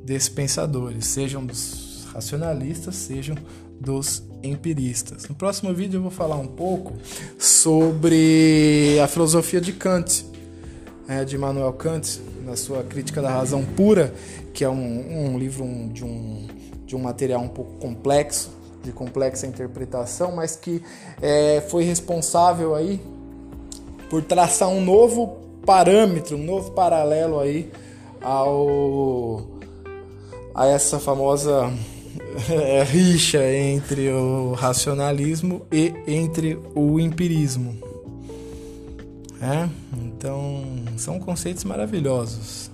desses 0.02 0.28
pensadores, 0.28 1.06
sejam 1.06 1.46
dos 1.46 2.06
racionalistas, 2.12 2.96
sejam 2.96 3.36
dos 3.80 4.22
empiristas. 4.42 5.28
No 5.28 5.34
próximo 5.34 5.72
vídeo 5.72 5.98
eu 5.98 6.02
vou 6.02 6.10
falar 6.10 6.36
um 6.36 6.46
pouco 6.46 6.92
sobre 7.38 8.98
a 9.02 9.06
filosofia 9.06 9.60
de 9.60 9.72
Kant, 9.72 10.24
é, 11.08 11.24
de 11.24 11.36
Immanuel 11.36 11.72
Kant, 11.72 12.20
na 12.44 12.56
sua 12.56 12.82
Crítica 12.82 13.22
da 13.22 13.30
Razão 13.30 13.64
Pura, 13.64 14.14
que 14.52 14.64
é 14.64 14.68
um, 14.68 15.34
um 15.34 15.38
livro 15.38 15.64
de, 15.92 16.04
um, 16.04 16.46
de 16.86 16.94
um 16.94 16.98
material 16.98 17.40
um 17.40 17.48
pouco 17.48 17.72
complexo, 17.78 18.50
de 18.82 18.92
complexa 18.92 19.46
interpretação, 19.46 20.32
mas 20.32 20.56
que 20.56 20.82
é, 21.20 21.62
foi 21.68 21.84
responsável 21.84 22.74
aí 22.74 23.00
por 24.10 24.22
traçar 24.22 24.68
um 24.68 24.84
novo 24.84 25.38
parâmetro, 25.64 26.36
um 26.36 26.44
novo 26.44 26.72
paralelo 26.72 27.40
aí 27.40 27.72
ao 28.20 29.54
a 30.54 30.66
essa 30.66 31.00
famosa 31.00 31.72
é, 32.50 32.82
rixa 32.82 33.44
entre 33.52 34.10
o 34.10 34.52
racionalismo 34.52 35.66
e 35.70 35.94
entre 36.06 36.58
o 36.74 36.98
empirismo. 36.98 37.76
É? 39.40 39.68
Então, 39.98 40.64
são 40.96 41.18
conceitos 41.20 41.64
maravilhosos 41.64 42.70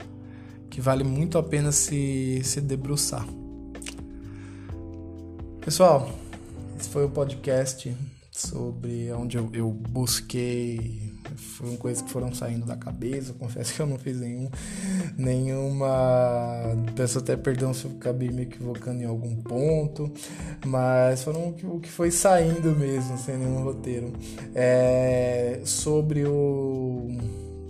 que 0.70 0.80
vale 0.80 1.02
muito 1.02 1.36
a 1.36 1.42
pena 1.42 1.72
se, 1.72 2.40
se 2.44 2.60
debruçar. 2.60 3.26
Pessoal, 5.60 6.10
esse 6.78 6.88
foi 6.88 7.04
o 7.04 7.10
podcast 7.10 7.94
sobre 8.30 9.12
onde 9.12 9.36
eu, 9.36 9.50
eu 9.52 9.70
busquei 9.70 11.09
foram 11.36 11.76
coisas 11.76 12.02
que 12.02 12.10
foram 12.10 12.34
saindo 12.34 12.66
da 12.66 12.76
cabeça. 12.76 13.30
Eu 13.30 13.34
confesso 13.40 13.74
que 13.74 13.80
eu 13.80 13.86
não 13.86 13.98
fiz 13.98 14.20
nenhum, 14.20 14.48
nenhuma. 15.16 15.88
Peço 16.94 17.18
até 17.18 17.36
perdão 17.36 17.72
se 17.72 17.84
eu 17.84 17.92
acabei 17.92 18.30
me 18.30 18.42
equivocando 18.42 19.02
em 19.02 19.06
algum 19.06 19.36
ponto, 19.36 20.10
mas 20.66 21.22
foram 21.22 21.54
o 21.64 21.80
que 21.80 21.90
foi 21.90 22.10
saindo 22.10 22.70
mesmo, 22.76 23.16
sem 23.18 23.36
nenhum 23.36 23.62
roteiro. 23.62 24.12
É, 24.54 25.60
sobre 25.64 26.24
o 26.24 27.08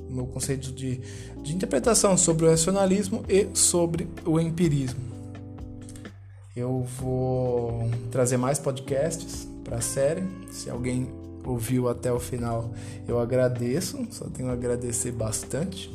meu 0.09 0.27
conceito 0.27 0.73
de, 0.73 1.01
de 1.43 1.55
interpretação 1.55 2.17
sobre 2.17 2.47
o 2.47 2.51
racionalismo 2.51 3.25
e 3.29 3.49
sobre 3.55 4.09
o 4.25 4.41
empirismo. 4.41 5.11
Eu 6.55 6.83
vou 6.99 7.89
trazer 8.11 8.37
mais 8.37 8.59
podcasts 8.59 9.49
para 9.65 9.77
a 9.77 9.81
série. 9.81 10.25
Se 10.51 10.69
alguém 10.69 11.09
ouviu 11.45 11.89
até 11.89 12.13
o 12.13 12.21
final, 12.21 12.73
eu 13.09 13.19
agradeço, 13.19 14.07
só 14.11 14.27
tenho 14.27 14.51
a 14.51 14.53
agradecer 14.53 15.13
bastante. 15.13 15.91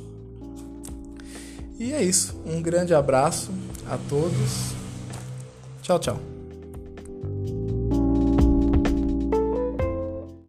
E 1.78 1.94
é 1.94 2.02
isso. 2.02 2.36
Um 2.46 2.62
grande 2.62 2.94
abraço 2.94 3.52
a 3.90 3.98
todos. 4.10 4.74
Tchau, 5.82 6.00
tchau. 6.00 6.35